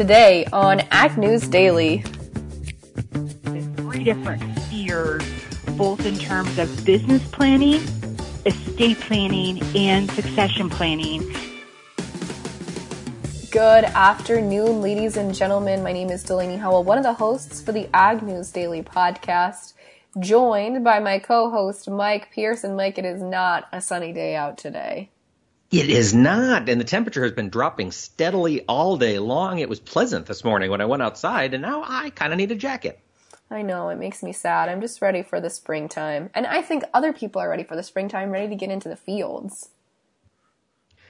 Today 0.00 0.46
on 0.50 0.80
Ag 0.92 1.18
News 1.18 1.46
Daily. 1.46 1.98
Three 3.76 4.02
different 4.02 4.58
spheres, 4.60 5.22
both 5.76 6.06
in 6.06 6.16
terms 6.16 6.58
of 6.58 6.86
business 6.86 7.22
planning, 7.32 7.82
estate 8.46 8.98
planning, 9.00 9.62
and 9.76 10.10
succession 10.12 10.70
planning. 10.70 11.20
Good 13.50 13.84
afternoon, 13.84 14.80
ladies 14.80 15.18
and 15.18 15.34
gentlemen. 15.34 15.82
My 15.82 15.92
name 15.92 16.08
is 16.08 16.22
Delaney 16.22 16.56
Howell, 16.56 16.84
one 16.84 16.96
of 16.96 17.04
the 17.04 17.12
hosts 17.12 17.60
for 17.60 17.72
the 17.72 17.86
Ag 17.92 18.22
News 18.22 18.50
Daily 18.50 18.82
podcast, 18.82 19.74
joined 20.18 20.82
by 20.82 20.98
my 20.98 21.18
co-host 21.18 21.90
Mike 21.90 22.30
Pearson. 22.32 22.74
Mike, 22.74 22.96
it 22.96 23.04
is 23.04 23.20
not 23.20 23.68
a 23.70 23.82
sunny 23.82 24.14
day 24.14 24.34
out 24.34 24.56
today. 24.56 25.10
It 25.70 25.88
is 25.88 26.12
not, 26.12 26.68
and 26.68 26.80
the 26.80 26.84
temperature 26.84 27.22
has 27.22 27.32
been 27.32 27.48
dropping 27.48 27.92
steadily 27.92 28.62
all 28.66 28.96
day 28.96 29.20
long. 29.20 29.60
It 29.60 29.68
was 29.68 29.78
pleasant 29.78 30.26
this 30.26 30.42
morning 30.42 30.68
when 30.70 30.80
I 30.80 30.86
went 30.86 31.02
outside, 31.02 31.54
and 31.54 31.62
now 31.62 31.84
I 31.86 32.10
kind 32.10 32.32
of 32.32 32.38
need 32.38 32.50
a 32.50 32.56
jacket. 32.56 32.98
I 33.52 33.62
know, 33.62 33.88
it 33.88 33.96
makes 33.96 34.22
me 34.22 34.32
sad. 34.32 34.68
I'm 34.68 34.80
just 34.80 35.00
ready 35.00 35.22
for 35.22 35.40
the 35.40 35.50
springtime. 35.50 36.30
And 36.34 36.46
I 36.46 36.62
think 36.62 36.84
other 36.92 37.12
people 37.12 37.40
are 37.40 37.48
ready 37.48 37.62
for 37.64 37.76
the 37.76 37.82
springtime, 37.84 38.30
ready 38.30 38.48
to 38.48 38.56
get 38.56 38.70
into 38.70 38.88
the 38.88 38.96
fields. 38.96 39.68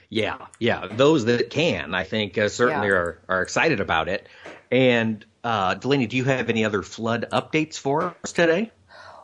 Yeah, 0.09 0.37
yeah. 0.59 0.87
Those 0.91 1.25
that 1.25 1.49
can, 1.49 1.95
I 1.95 2.03
think, 2.03 2.37
uh, 2.37 2.49
certainly 2.49 2.87
Yeah. 2.87 2.93
are, 2.95 3.19
are 3.29 3.41
excited 3.41 3.79
about 3.79 4.09
it. 4.09 4.27
And 4.69 5.25
uh, 5.43 5.75
Delaney, 5.75 6.05
do 6.07 6.17
you 6.17 6.25
have 6.25 6.49
any 6.49 6.65
other 6.65 6.83
flood 6.83 7.27
updates 7.31 7.77
for 7.77 8.15
us 8.23 8.31
today? 8.31 8.71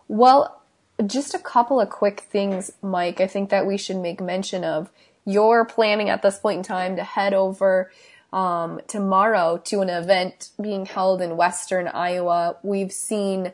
Well, 0.07 0.61
just 1.05 1.33
a 1.35 1.39
couple 1.39 1.79
of 1.79 1.89
quick 1.89 2.21
things, 2.21 2.71
Mike, 2.81 3.19
I 3.19 3.27
think 3.27 3.49
that 3.49 3.67
we 3.67 3.77
should 3.77 3.97
make 3.97 4.19
mention 4.21 4.63
of. 4.63 4.89
You're 5.27 5.65
planning 5.65 6.09
at 6.09 6.21
this 6.21 6.39
point 6.39 6.59
in 6.59 6.63
time 6.63 6.95
to 6.95 7.03
head 7.03 7.33
over 7.33 7.91
um, 8.31 8.79
tomorrow 8.87 9.57
to 9.65 9.81
an 9.81 9.89
event 9.89 10.51
being 10.59 10.85
held 10.85 11.21
in 11.21 11.35
Western 11.35 11.89
Iowa. 11.89 12.55
We've 12.63 12.93
seen 12.93 13.51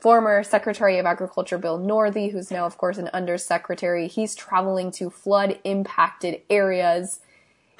former 0.00 0.42
Secretary 0.42 0.98
of 0.98 1.04
Agriculture 1.04 1.58
Bill 1.58 1.78
Northey, 1.78 2.32
who's 2.32 2.50
now, 2.50 2.64
of 2.64 2.78
course, 2.78 2.96
an 2.96 3.10
undersecretary. 3.12 4.08
He's 4.08 4.34
traveling 4.34 4.90
to 4.92 5.10
flood 5.10 5.58
impacted 5.62 6.40
areas, 6.48 7.20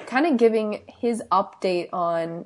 kind 0.05 0.27
of 0.27 0.37
giving 0.37 0.83
his 0.87 1.23
update 1.31 1.89
on 1.91 2.45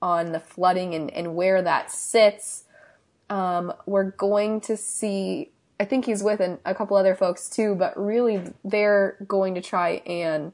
on 0.00 0.30
the 0.30 0.40
flooding 0.40 0.94
and, 0.94 1.10
and 1.10 1.34
where 1.34 1.60
that 1.62 1.90
sits 1.90 2.64
um, 3.30 3.72
we're 3.86 4.10
going 4.10 4.60
to 4.62 4.76
see 4.76 5.50
i 5.80 5.84
think 5.84 6.04
he's 6.04 6.22
with 6.22 6.40
an, 6.40 6.58
a 6.64 6.74
couple 6.74 6.96
other 6.96 7.14
folks 7.14 7.48
too 7.48 7.74
but 7.74 7.96
really 7.96 8.42
they're 8.64 9.16
going 9.26 9.54
to 9.54 9.60
try 9.60 10.02
and 10.06 10.52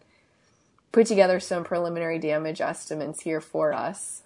put 0.93 1.07
together 1.07 1.41
some 1.41 1.65
preliminary 1.65 2.19
damage 2.19 2.61
estimates 2.61 3.21
here 3.23 3.41
for 3.41 3.73
us. 3.73 4.23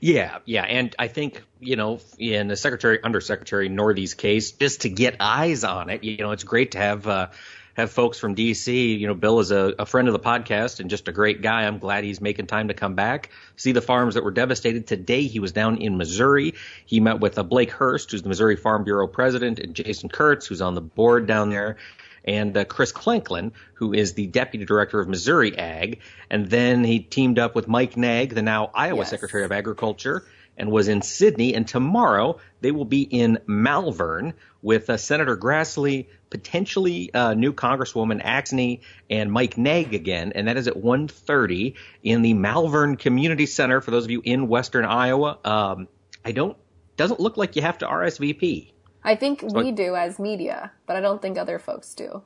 Yeah, 0.00 0.38
yeah, 0.46 0.62
and 0.62 0.94
I 0.98 1.08
think 1.08 1.42
you 1.60 1.76
know, 1.76 2.00
in 2.18 2.48
the 2.48 2.56
Secretary 2.56 3.02
Undersecretary 3.02 3.68
Northey's 3.68 4.14
case, 4.14 4.52
just 4.52 4.82
to 4.82 4.88
get 4.88 5.16
eyes 5.20 5.64
on 5.64 5.90
it, 5.90 6.02
you 6.02 6.16
know, 6.18 6.30
it's 6.30 6.44
great 6.44 6.72
to 6.72 6.78
have 6.78 7.06
uh, 7.06 7.28
have 7.76 7.90
folks 7.90 8.18
from 8.18 8.34
D.C. 8.34 8.94
You 8.94 9.06
know, 9.06 9.14
Bill 9.14 9.38
is 9.40 9.50
a, 9.50 9.74
a 9.78 9.86
friend 9.86 10.08
of 10.08 10.12
the 10.12 10.18
podcast 10.18 10.80
and 10.80 10.88
just 10.88 11.08
a 11.08 11.12
great 11.12 11.42
guy. 11.42 11.66
I'm 11.66 11.78
glad 11.78 12.04
he's 12.04 12.22
making 12.22 12.46
time 12.46 12.68
to 12.68 12.74
come 12.74 12.94
back, 12.94 13.30
see 13.56 13.72
the 13.72 13.82
farms 13.82 14.14
that 14.14 14.24
were 14.24 14.30
devastated. 14.30 14.86
Today, 14.86 15.22
he 15.22 15.40
was 15.40 15.52
down 15.52 15.76
in 15.78 15.98
Missouri. 15.98 16.54
He 16.86 17.00
met 17.00 17.20
with 17.20 17.38
uh, 17.38 17.42
Blake 17.42 17.70
Hurst, 17.70 18.10
who's 18.10 18.22
the 18.22 18.30
Missouri 18.30 18.56
Farm 18.56 18.84
Bureau 18.84 19.06
president, 19.06 19.58
and 19.58 19.74
Jason 19.74 20.08
Kurtz, 20.08 20.46
who's 20.46 20.62
on 20.62 20.74
the 20.74 20.80
board 20.80 21.26
down 21.26 21.50
there 21.50 21.76
and 22.24 22.56
uh, 22.56 22.64
Chris 22.64 22.92
Klenklen, 22.92 23.52
who 23.74 23.92
is 23.92 24.14
the 24.14 24.26
deputy 24.26 24.64
director 24.64 24.98
of 24.98 25.08
Missouri 25.08 25.56
Ag. 25.56 26.00
And 26.30 26.50
then 26.50 26.82
he 26.82 26.98
teamed 26.98 27.38
up 27.38 27.54
with 27.54 27.68
Mike 27.68 27.96
Naig, 27.96 28.34
the 28.34 28.42
now 28.42 28.70
Iowa 28.74 28.98
Yes. 28.98 29.10
Secretary 29.10 29.44
of 29.44 29.52
Agriculture, 29.52 30.24
and 30.56 30.70
was 30.70 30.88
in 30.88 31.02
Sidney. 31.02 31.54
And 31.54 31.66
tomorrow 31.66 32.38
they 32.60 32.70
will 32.70 32.84
be 32.84 33.02
in 33.02 33.38
Malvern 33.46 34.34
with 34.62 34.88
uh, 34.90 34.96
Senator 34.96 35.36
Grassley, 35.36 36.06
potentially 36.30 37.12
uh, 37.14 37.34
new 37.34 37.52
Congresswoman 37.52 38.24
Axne, 38.24 38.80
and 39.10 39.30
Mike 39.30 39.56
Naig 39.58 39.94
again. 39.94 40.32
And 40.34 40.48
that 40.48 40.56
is 40.56 40.66
at 40.68 40.74
1.30 40.74 41.74
in 42.02 42.22
the 42.22 42.34
Malvern 42.34 42.96
Community 42.96 43.46
Center 43.46 43.80
for 43.80 43.90
those 43.90 44.04
of 44.04 44.10
you 44.10 44.22
in 44.24 44.48
Western 44.48 44.84
Iowa. 44.84 45.38
Um, 45.44 45.88
I 46.24 46.32
don't 46.32 46.56
doesn't 46.96 47.20
look 47.20 47.36
like 47.36 47.56
you 47.56 47.62
have 47.62 47.76
to 47.78 47.86
RSVP. 47.86 48.72
i 49.04 49.14
think 49.14 49.42
we 49.42 49.68
I- 49.68 49.70
do 49.70 49.94
as 49.94 50.18
media 50.18 50.72
but 50.86 50.96
i 50.96 51.00
don't 51.00 51.20
think 51.20 51.36
other 51.36 51.58
folks 51.58 51.92
do 51.94 52.22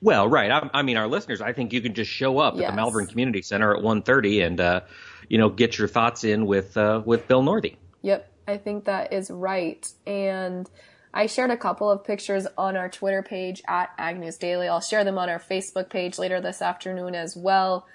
Well, 0.00 0.28
right. 0.28 0.50
I, 0.50 0.70
I 0.72 0.82
mean, 0.82 0.96
our 0.96 1.08
listeners. 1.08 1.40
I 1.40 1.52
think 1.52 1.72
you 1.72 1.80
can 1.80 1.92
just 1.92 2.10
show 2.10 2.38
up 2.38 2.54
at 2.54 2.66
the 2.70 2.72
Malvern 2.72 3.06
Community 3.08 3.42
Center 3.42 3.76
at 3.76 3.82
1.30 3.82 4.46
and 4.46 4.60
uh, 4.60 4.80
you 5.28 5.38
know 5.38 5.48
get 5.48 5.78
your 5.78 5.88
thoughts 5.88 6.24
in 6.24 6.46
with 6.46 6.76
uh, 6.76 7.02
with 7.04 7.28
Bill 7.28 7.42
Northey. 7.42 7.76
Yep, 8.02 8.30
I 8.46 8.56
think 8.56 8.84
that 8.84 9.12
is 9.12 9.30
right. 9.30 9.86
And 10.06 10.68
I 11.12 11.26
shared 11.26 11.50
a 11.50 11.56
couple 11.56 11.90
of 11.90 12.04
pictures 12.04 12.46
on 12.56 12.76
our 12.76 12.88
Twitter 12.88 13.22
page 13.22 13.62
at 13.66 13.90
Ag 13.98 14.18
News 14.18 14.36
Daily. 14.36 14.68
I'll 14.68 14.80
share 14.80 15.04
them 15.04 15.18
on 15.18 15.28
our 15.28 15.38
Facebook 15.38 15.88
page 15.88 16.18
later 16.18 16.40
this 16.40 16.62
afternoon 16.62 17.14
as 17.14 17.36
well. 17.36 17.86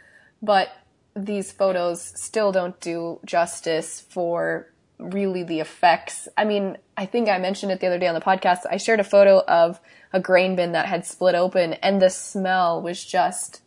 But 0.42 0.70
these 1.16 1.52
photos 1.52 2.02
still 2.02 2.52
don't 2.52 2.80
do 2.80 3.20
justice 3.26 4.02
for 4.10 4.68
really 5.00 5.44
the 5.44 5.60
effects. 5.60 6.28
I 6.38 6.46
mean, 6.46 6.78
I 6.98 7.06
think 7.06 7.30
I 7.30 7.38
mentioned 7.38 7.72
it 7.72 7.80
the 7.80 7.88
other 7.88 8.00
day 8.00 8.08
on 8.08 8.16
the 8.16 8.22
podcast. 8.22 8.60
I 8.70 8.78
shared 8.78 9.00
a 9.00 9.04
photo 9.04 9.40
of 9.40 9.80
a 10.12 10.20
grain 10.20 10.56
bin 10.56 10.74
that 10.74 10.86
had 10.86 11.06
split 11.06 11.36
open 11.36 11.74
and 11.74 12.02
the 12.02 12.10
smell 12.10 12.82
was 12.82 13.04
just 13.04 13.62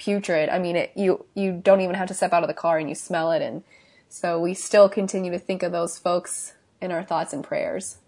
putrid. 0.00 0.48
I 0.48 0.58
mean, 0.58 0.76
it, 0.76 0.92
you 0.96 1.24
you 1.34 1.52
don't 1.52 1.82
even 1.82 1.94
have 1.94 2.08
to 2.08 2.14
step 2.14 2.32
out 2.32 2.42
of 2.42 2.48
the 2.48 2.54
car 2.54 2.78
and 2.78 2.88
you 2.88 2.94
smell 2.94 3.30
it 3.30 3.42
and 3.42 3.62
so 4.08 4.40
we 4.40 4.54
still 4.54 4.88
continue 4.88 5.30
to 5.30 5.38
think 5.38 5.62
of 5.62 5.70
those 5.70 5.96
folks 5.96 6.54
in 6.80 6.90
our 6.90 7.04
thoughts 7.04 7.32
and 7.32 7.44
prayers. 7.44 7.98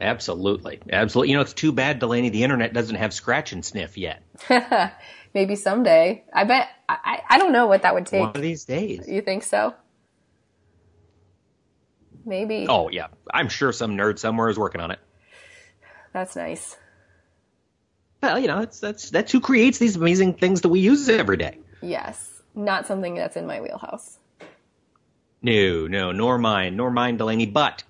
Absolutely, 0.00 0.80
absolutely. 0.92 1.30
You 1.30 1.36
know, 1.36 1.40
it's 1.40 1.54
too 1.54 1.72
bad, 1.72 1.98
Delaney. 1.98 2.28
The 2.28 2.44
internet 2.44 2.74
doesn't 2.74 2.96
have 2.96 3.14
scratch 3.14 3.52
and 3.52 3.64
sniff 3.64 3.96
yet. 3.96 4.22
Maybe 5.34 5.56
someday. 5.56 6.24
I 6.32 6.44
bet. 6.44 6.68
I, 6.88 6.98
I 7.04 7.20
I 7.30 7.38
don't 7.38 7.52
know 7.52 7.66
what 7.66 7.82
that 7.82 7.94
would 7.94 8.06
take. 8.06 8.20
One 8.20 8.36
of 8.36 8.42
these 8.42 8.64
days. 8.64 9.08
You 9.08 9.22
think 9.22 9.44
so? 9.44 9.74
Maybe. 12.24 12.66
Oh 12.68 12.90
yeah, 12.90 13.06
I'm 13.32 13.48
sure 13.48 13.72
some 13.72 13.96
nerd 13.96 14.18
somewhere 14.18 14.50
is 14.50 14.58
working 14.58 14.80
on 14.80 14.90
it. 14.90 14.98
That's 16.12 16.36
nice. 16.36 16.76
Well, 18.22 18.38
you 18.38 18.48
know, 18.48 18.60
that's 18.60 18.80
that's 18.80 19.10
that's 19.10 19.32
who 19.32 19.40
creates 19.40 19.78
these 19.78 19.96
amazing 19.96 20.34
things 20.34 20.62
that 20.62 20.68
we 20.68 20.80
use 20.80 21.08
every 21.08 21.36
day. 21.36 21.58
Yes. 21.80 22.42
Not 22.54 22.86
something 22.86 23.14
that's 23.14 23.36
in 23.36 23.46
my 23.46 23.60
wheelhouse. 23.60 24.18
No, 25.40 25.86
no, 25.86 26.10
nor 26.10 26.38
mine, 26.38 26.76
nor 26.76 26.90
mine, 26.90 27.16
Delaney. 27.16 27.46
But 27.46 27.84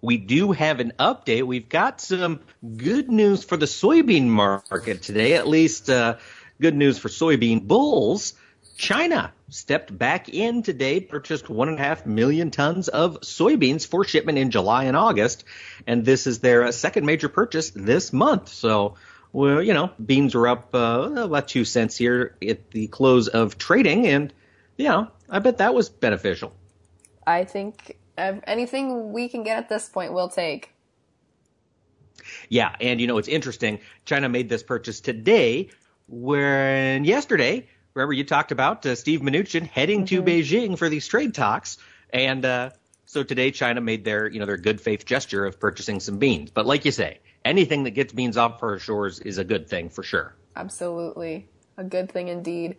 we 0.00 0.16
do 0.16 0.52
have 0.52 0.80
an 0.80 0.92
update. 0.98 1.44
We've 1.44 1.68
got 1.68 2.00
some 2.00 2.40
good 2.76 3.08
news 3.08 3.44
for 3.44 3.56
the 3.56 3.66
soybean 3.66 4.26
market 4.26 5.02
today, 5.02 5.34
at 5.34 5.46
least 5.46 5.88
uh, 5.88 6.16
good 6.60 6.74
news 6.74 6.98
for 6.98 7.08
soybean 7.08 7.66
bulls. 7.66 8.34
China 8.76 9.32
stepped 9.48 9.96
back 9.96 10.28
in 10.28 10.62
today, 10.62 11.00
purchased 11.00 11.48
one 11.48 11.68
and 11.68 11.78
a 11.78 11.82
half 11.82 12.06
million 12.06 12.50
tons 12.50 12.88
of 12.88 13.20
soybeans 13.20 13.86
for 13.86 14.04
shipment 14.04 14.38
in 14.38 14.50
July 14.50 14.84
and 14.84 14.96
August, 14.96 15.44
and 15.86 16.04
this 16.04 16.26
is 16.26 16.38
their 16.38 16.64
uh, 16.64 16.72
second 16.72 17.04
major 17.04 17.28
purchase 17.28 17.70
this 17.70 18.12
month. 18.12 18.48
So, 18.48 18.94
well, 19.32 19.62
you 19.62 19.74
know, 19.74 19.90
beans 20.04 20.34
are 20.34 20.48
up 20.48 20.74
uh, 20.74 21.10
about 21.16 21.48
two 21.48 21.64
cents 21.64 21.96
here 21.96 22.36
at 22.46 22.70
the 22.70 22.86
close 22.88 23.28
of 23.28 23.58
trading, 23.58 24.06
and 24.06 24.32
you 24.76 24.88
know, 24.88 25.08
I 25.28 25.38
bet 25.38 25.58
that 25.58 25.74
was 25.74 25.88
beneficial. 25.88 26.52
I 27.26 27.44
think 27.44 27.98
uh, 28.16 28.34
anything 28.44 29.12
we 29.12 29.28
can 29.28 29.42
get 29.42 29.58
at 29.58 29.68
this 29.68 29.88
point, 29.88 30.12
we'll 30.12 30.28
take. 30.28 30.72
Yeah, 32.48 32.74
and 32.80 33.00
you 33.00 33.06
know 33.06 33.18
it's 33.18 33.28
interesting. 33.28 33.80
China 34.04 34.28
made 34.28 34.48
this 34.48 34.62
purchase 34.62 35.00
today, 35.00 35.70
when 36.08 37.04
yesterday, 37.04 37.68
remember 37.94 38.12
you 38.12 38.24
talked 38.24 38.52
about 38.52 38.84
uh, 38.86 38.94
Steve 38.94 39.20
Mnuchin 39.20 39.66
heading 39.66 40.06
to 40.06 40.22
Beijing 40.22 40.78
for 40.78 40.88
these 40.88 41.06
trade 41.06 41.34
talks, 41.34 41.78
and 42.10 42.44
uh, 42.44 42.70
so 43.08 43.22
today 43.22 43.50
China 43.50 43.80
made 43.80 44.04
their 44.04 44.28
you 44.28 44.38
know 44.38 44.46
their 44.46 44.58
good 44.58 44.80
faith 44.80 45.04
gesture 45.06 45.46
of 45.46 45.58
purchasing 45.58 45.98
some 45.98 46.18
beans. 46.18 46.50
But 46.50 46.66
like 46.66 46.84
you 46.84 46.92
say, 46.92 47.18
anything 47.44 47.84
that 47.84 47.92
gets 47.92 48.12
beans 48.12 48.36
off 48.36 48.62
our 48.62 48.78
shores 48.78 49.18
is 49.20 49.38
a 49.38 49.44
good 49.44 49.66
thing 49.66 49.88
for 49.88 50.02
sure. 50.02 50.36
Absolutely. 50.54 51.48
A 51.78 51.84
good 51.84 52.12
thing 52.12 52.28
indeed. 52.28 52.76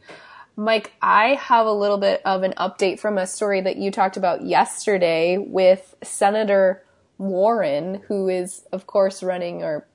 Mike, 0.55 0.91
I 1.01 1.35
have 1.35 1.65
a 1.65 1.71
little 1.71 1.97
bit 1.97 2.21
of 2.25 2.43
an 2.43 2.53
update 2.57 2.99
from 2.99 3.17
a 3.17 3.25
story 3.25 3.61
that 3.61 3.77
you 3.77 3.91
talked 3.91 4.17
about 4.17 4.43
yesterday 4.43 5.37
with 5.37 5.95
Senator 6.03 6.83
Warren, 7.17 8.03
who 8.07 8.27
is, 8.27 8.65
of 8.71 8.85
course, 8.85 9.23
running 9.23 9.63
or 9.63 9.87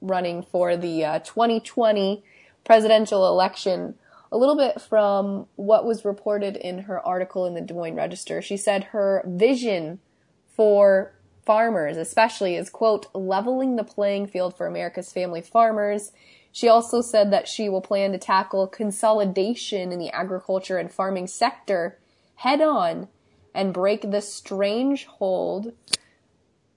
running 0.00 0.42
for 0.42 0.76
the 0.76 1.04
uh, 1.04 1.18
2020 1.18 2.24
presidential 2.64 3.26
election. 3.28 3.96
A 4.32 4.38
little 4.38 4.56
bit 4.56 4.80
from 4.80 5.46
what 5.56 5.84
was 5.84 6.06
reported 6.06 6.56
in 6.56 6.78
her 6.80 6.98
article 7.06 7.44
in 7.44 7.52
the 7.52 7.60
Des 7.60 7.74
Moines 7.74 7.96
Register. 7.96 8.40
She 8.40 8.56
said 8.56 8.84
her 8.84 9.22
vision 9.26 10.00
for 10.48 11.12
farmers, 11.44 11.98
especially, 11.98 12.56
is 12.56 12.70
quote, 12.70 13.06
leveling 13.14 13.76
the 13.76 13.84
playing 13.84 14.26
field 14.26 14.56
for 14.56 14.66
America's 14.66 15.12
family 15.12 15.42
farmers. 15.42 16.12
She 16.50 16.66
also 16.66 17.02
said 17.02 17.30
that 17.30 17.46
she 17.46 17.68
will 17.68 17.82
plan 17.82 18.12
to 18.12 18.18
tackle 18.18 18.66
consolidation 18.66 19.92
in 19.92 19.98
the 19.98 20.10
agriculture 20.10 20.78
and 20.78 20.90
farming 20.90 21.26
sector 21.26 21.98
head 22.36 22.62
on 22.62 23.08
and 23.54 23.74
break 23.74 24.10
the 24.10 24.22
strange 24.22 25.04
hold 25.04 25.74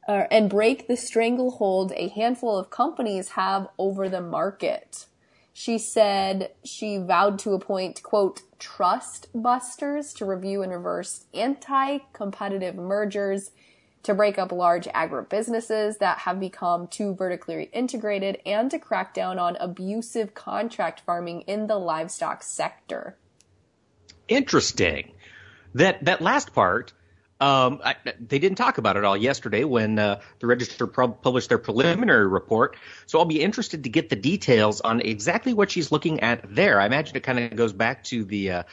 uh, 0.08 0.26
and 0.30 0.50
break 0.50 0.88
the 0.88 0.98
stranglehold 0.98 1.94
a 1.96 2.10
handful 2.10 2.58
of 2.58 2.70
companies 2.70 3.30
have 3.30 3.70
over 3.78 4.10
the 4.10 4.22
market. 4.22 5.06
She 5.58 5.78
said 5.78 6.52
she 6.66 6.98
vowed 6.98 7.40
to 7.40 7.54
appoint, 7.54 8.04
quote, 8.04 8.42
trust 8.60 9.30
busters 9.34 10.12
to 10.16 10.26
review 10.26 10.62
and 10.62 10.70
reverse 10.70 11.28
anti 11.34 12.00
competitive 12.12 12.76
mergers 12.76 13.52
to 14.04 14.14
break 14.14 14.38
up 14.38 14.52
large 14.52 14.86
agribusinesses 14.88 16.00
that 16.00 16.18
have 16.20 16.42
become 16.42 16.88
too 16.88 17.16
vertically 17.16 17.70
integrated 17.72 18.42
and 18.46 18.70
to 18.70 18.78
crack 18.78 19.14
down 19.14 19.40
on 19.40 19.56
abusive 19.56 20.34
contract 20.34 21.04
farming 21.06 21.40
in 21.48 21.68
the 21.68 21.78
livestock 21.78 22.44
sector. 22.44 23.16
Interesting. 24.28 25.14
That 25.74 26.04
that 26.04 26.20
last 26.20 26.54
part, 26.54 26.92
um, 27.42 27.82
I, 27.84 27.96
they 28.26 28.40
didn't 28.40 28.58
talk 28.58 28.78
about 28.78 28.96
it 28.96 29.04
all 29.04 29.18
yesterday 29.18 29.66
when 29.66 30.00
uh, 30.00 30.22
the 30.40 30.48
Register 30.48 30.88
published 30.88 31.50
their 31.50 31.58
preliminary 31.58 32.28
report. 32.28 32.78
So 33.08 33.20
I'll 33.20 33.26
be 33.26 33.42
interested 33.42 33.84
to 33.84 33.90
get 33.90 34.10
the 34.10 34.16
details 34.16 34.80
on 34.80 35.02
exactly 35.02 35.54
what 35.54 35.70
she's 35.70 35.92
looking 35.92 36.22
at 36.22 36.56
there. 36.56 36.80
I 36.80 36.86
imagine 36.86 37.16
it 37.16 37.24
kind 37.24 37.40
of 37.40 37.56
goes 37.56 37.74
back 37.74 38.06
to 38.06 38.24
the 38.24 38.52
uh, 38.52 38.64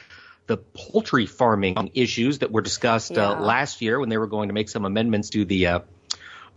the 0.47 0.57
poultry 0.57 1.25
farming 1.25 1.91
issues 1.93 2.39
that 2.39 2.51
were 2.51 2.61
discussed 2.61 3.11
uh, 3.11 3.15
yeah. 3.15 3.29
uh, 3.31 3.41
last 3.41 3.81
year 3.81 3.99
when 3.99 4.09
they 4.09 4.17
were 4.17 4.27
going 4.27 4.49
to 4.49 4.53
make 4.53 4.69
some 4.69 4.85
amendments 4.85 5.29
to 5.31 5.43
the 5.43 5.67
uh, 5.67 5.79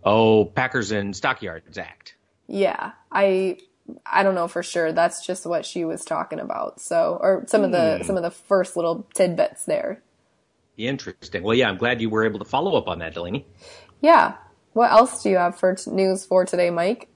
oh 0.03 0.45
Packers 0.45 0.91
and 0.91 1.13
Stockyards 1.13 1.77
Act. 1.77 2.15
Yeah, 2.47 2.93
I 3.11 3.57
I 4.05 4.23
don't 4.23 4.35
know 4.35 4.47
for 4.47 4.63
sure. 4.63 4.93
That's 4.93 5.25
just 5.25 5.45
what 5.45 5.65
she 5.65 5.83
was 5.83 6.05
talking 6.05 6.39
about. 6.39 6.79
So, 6.79 7.17
or 7.19 7.43
some 7.47 7.65
of 7.65 7.71
the 7.71 7.97
hmm. 7.97 8.03
some 8.05 8.15
of 8.15 8.23
the 8.23 8.31
first 8.31 8.77
little 8.77 9.05
tidbits 9.13 9.65
there. 9.65 10.01
Interesting. 10.77 11.43
Well, 11.43 11.55
yeah, 11.55 11.69
I'm 11.69 11.77
glad 11.77 12.01
you 12.01 12.09
were 12.09 12.25
able 12.25 12.39
to 12.39 12.45
follow 12.45 12.75
up 12.75 12.87
on 12.87 12.99
that, 12.99 13.13
Delaney. 13.13 13.45
Yeah. 14.01 14.35
What 14.73 14.91
else 14.91 15.23
do 15.23 15.29
you 15.29 15.37
have 15.37 15.57
for 15.57 15.73
t- 15.73 15.89
news 15.89 16.23
for 16.23 16.45
today, 16.45 16.69
Mike? 16.69 17.09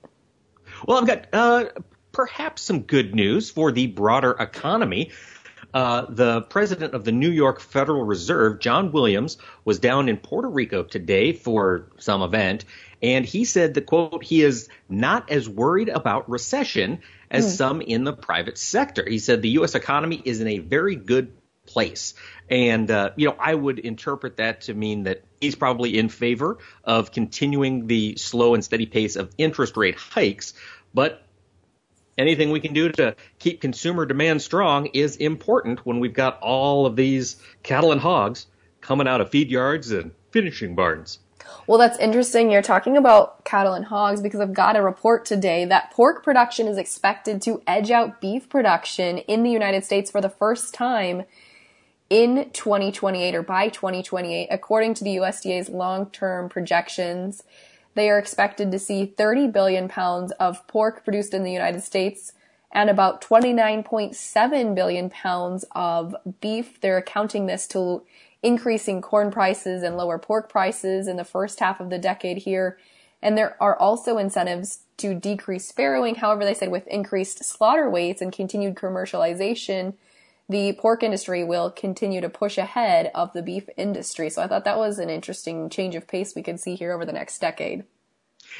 Well, 0.87 0.97
I've 0.97 1.07
got 1.07 1.27
uh, 1.31 1.65
perhaps 2.11 2.63
some 2.63 2.81
good 2.81 3.13
news 3.13 3.51
for 3.51 3.71
the 3.71 3.87
broader 3.87 4.31
economy. 4.31 5.11
Uh, 5.73 6.05
the 6.09 6.41
president 6.41 6.93
of 6.93 7.05
the 7.05 7.11
New 7.11 7.29
York 7.29 7.61
Federal 7.61 8.03
Reserve, 8.03 8.59
John 8.59 8.91
Williams, 8.91 9.37
was 9.63 9.79
down 9.79 10.09
in 10.09 10.17
Puerto 10.17 10.49
Rico 10.49 10.83
today 10.83 11.31
for 11.31 11.89
some 11.97 12.21
event, 12.21 12.65
and 13.01 13.25
he 13.25 13.45
said 13.45 13.75
that, 13.75 13.85
quote, 13.85 14.23
he 14.23 14.41
is 14.41 14.67
not 14.89 15.31
as 15.31 15.47
worried 15.47 15.87
about 15.87 16.29
recession 16.29 16.99
as 17.29 17.45
mm. 17.45 17.57
some 17.57 17.81
in 17.81 18.03
the 18.03 18.11
private 18.11 18.57
sector. 18.57 19.07
He 19.07 19.19
said 19.19 19.41
the 19.41 19.49
U.S. 19.49 19.73
economy 19.73 20.21
is 20.23 20.41
in 20.41 20.47
a 20.47 20.59
very 20.59 20.95
good 20.95 21.31
place. 21.71 22.13
And, 22.49 22.89
uh, 22.91 23.11
you 23.15 23.27
know, 23.27 23.35
I 23.39 23.55
would 23.55 23.79
interpret 23.79 24.37
that 24.37 24.61
to 24.61 24.73
mean 24.73 25.03
that 25.03 25.23
he's 25.39 25.55
probably 25.55 25.97
in 25.97 26.09
favor 26.09 26.57
of 26.83 27.11
continuing 27.11 27.87
the 27.87 28.17
slow 28.17 28.53
and 28.53 28.63
steady 28.63 28.85
pace 28.85 29.15
of 29.15 29.31
interest 29.37 29.77
rate 29.77 29.95
hikes. 29.95 30.53
But 30.93 31.23
anything 32.17 32.51
we 32.51 32.59
can 32.59 32.73
do 32.73 32.89
to 32.89 33.15
keep 33.39 33.61
consumer 33.61 34.05
demand 34.05 34.41
strong 34.41 34.87
is 34.87 35.15
important 35.15 35.85
when 35.85 35.99
we've 35.99 36.13
got 36.13 36.39
all 36.41 36.85
of 36.85 36.95
these 36.95 37.37
cattle 37.63 37.91
and 37.91 38.01
hogs 38.01 38.47
coming 38.81 39.07
out 39.07 39.21
of 39.21 39.29
feed 39.29 39.49
yards 39.49 39.91
and 39.91 40.11
finishing 40.31 40.75
barns. 40.75 41.19
Well, 41.67 41.79
that's 41.79 41.99
interesting. 41.99 42.51
You're 42.51 42.61
talking 42.61 42.97
about 42.97 43.45
cattle 43.45 43.73
and 43.73 43.85
hogs 43.85 44.21
because 44.21 44.39
I've 44.39 44.53
got 44.53 44.75
a 44.75 44.81
report 44.81 45.25
today 45.25 45.65
that 45.65 45.91
pork 45.91 46.23
production 46.23 46.67
is 46.67 46.77
expected 46.77 47.41
to 47.43 47.61
edge 47.67 47.91
out 47.91 48.21
beef 48.21 48.49
production 48.49 49.19
in 49.19 49.43
the 49.43 49.51
United 49.51 49.83
States 49.83 50.11
for 50.11 50.21
the 50.21 50.29
first 50.29 50.73
time 50.73 51.23
in 52.11 52.49
2028 52.51 53.33
or 53.33 53.41
by 53.41 53.69
2028, 53.69 54.49
according 54.51 54.93
to 54.93 55.03
the 55.03 55.15
USDA's 55.15 55.69
long-term 55.69 56.49
projections. 56.49 57.41
They 57.95 58.09
are 58.09 58.19
expected 58.19 58.69
to 58.71 58.79
see 58.79 59.05
30 59.05 59.47
billion 59.47 59.87
pounds 59.87 60.33
of 60.33 60.67
pork 60.67 61.05
produced 61.05 61.33
in 61.33 61.43
the 61.43 61.53
United 61.53 61.81
States 61.81 62.33
and 62.69 62.89
about 62.89 63.21
29.7 63.21 64.75
billion 64.75 65.09
pounds 65.09 65.63
of 65.71 66.13
beef. 66.41 66.81
They're 66.81 66.97
accounting 66.97 67.45
this 67.45 67.65
to 67.67 68.03
increasing 68.43 69.01
corn 69.01 69.31
prices 69.31 69.81
and 69.81 69.95
lower 69.95 70.19
pork 70.19 70.49
prices 70.49 71.07
in 71.07 71.15
the 71.15 71.23
first 71.23 71.61
half 71.61 71.79
of 71.79 71.89
the 71.89 71.97
decade 71.97 72.39
here. 72.39 72.77
And 73.21 73.37
there 73.37 73.55
are 73.63 73.77
also 73.79 74.17
incentives 74.17 74.79
to 74.97 75.13
decrease 75.13 75.71
farrowing. 75.71 76.17
However, 76.17 76.43
they 76.43 76.55
said 76.55 76.71
with 76.71 76.87
increased 76.87 77.45
slaughter 77.45 77.89
weights 77.89 78.21
and 78.21 78.33
continued 78.33 78.75
commercialization, 78.75 79.93
the 80.51 80.73
pork 80.73 81.01
industry 81.03 81.43
will 81.43 81.71
continue 81.71 82.21
to 82.21 82.29
push 82.29 82.57
ahead 82.57 83.09
of 83.15 83.33
the 83.33 83.41
beef 83.41 83.69
industry. 83.77 84.29
So 84.29 84.41
I 84.41 84.47
thought 84.47 84.65
that 84.65 84.77
was 84.77 84.99
an 84.99 85.09
interesting 85.09 85.69
change 85.69 85.95
of 85.95 86.07
pace 86.07 86.35
we 86.35 86.43
could 86.43 86.59
see 86.59 86.75
here 86.75 86.91
over 86.91 87.05
the 87.05 87.13
next 87.13 87.39
decade. 87.39 87.85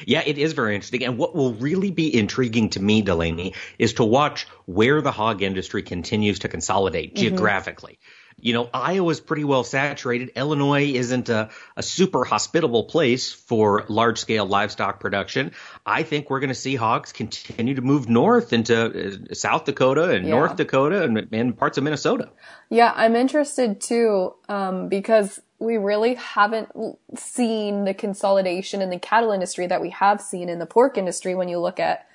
Yeah, 0.06 0.22
it 0.24 0.38
is 0.38 0.54
very 0.54 0.74
interesting. 0.74 1.04
And 1.04 1.18
what 1.18 1.34
will 1.34 1.52
really 1.54 1.90
be 1.90 2.14
intriguing 2.16 2.70
to 2.70 2.80
me, 2.80 3.02
Delaney, 3.02 3.54
is 3.78 3.94
to 3.94 4.04
watch 4.04 4.46
where 4.64 5.02
the 5.02 5.12
hog 5.12 5.42
industry 5.42 5.82
continues 5.82 6.40
to 6.40 6.48
consolidate 6.48 7.14
mm-hmm. 7.14 7.28
geographically 7.28 7.98
you 8.40 8.52
know, 8.52 8.68
Iowa's 8.72 9.20
pretty 9.20 9.44
well 9.44 9.64
saturated. 9.64 10.30
Illinois 10.36 10.92
isn't 10.92 11.28
a, 11.28 11.50
a 11.76 11.82
super 11.82 12.24
hospitable 12.24 12.84
place 12.84 13.32
for 13.32 13.84
large 13.88 14.18
scale 14.18 14.46
livestock 14.46 15.00
production. 15.00 15.52
I 15.86 16.02
think 16.02 16.30
we're 16.30 16.40
going 16.40 16.48
to 16.48 16.54
see 16.54 16.74
hogs 16.74 17.12
continue 17.12 17.74
to 17.74 17.82
move 17.82 18.08
north 18.08 18.52
into 18.52 19.28
uh, 19.30 19.34
South 19.34 19.64
Dakota 19.64 20.10
and 20.10 20.24
yeah. 20.24 20.30
North 20.30 20.56
Dakota 20.56 21.04
and, 21.04 21.28
and, 21.32 21.56
parts 21.56 21.78
of 21.78 21.84
Minnesota. 21.84 22.30
Yeah, 22.70 22.92
I'm 22.94 23.16
interested 23.16 23.80
too, 23.80 24.34
um, 24.48 24.88
because 24.88 25.40
we 25.58 25.76
really 25.76 26.14
haven't 26.14 26.70
seen 27.16 27.84
the 27.84 27.94
consolidation 27.94 28.82
in 28.82 28.90
the 28.90 28.98
cattle 28.98 29.30
industry 29.30 29.66
that 29.66 29.80
we 29.80 29.90
have 29.90 30.20
seen 30.20 30.48
in 30.48 30.58
the 30.58 30.66
pork 30.66 30.98
industry 30.98 31.34
when 31.34 31.48
you 31.48 31.58
look 31.60 31.78
at 31.78 32.06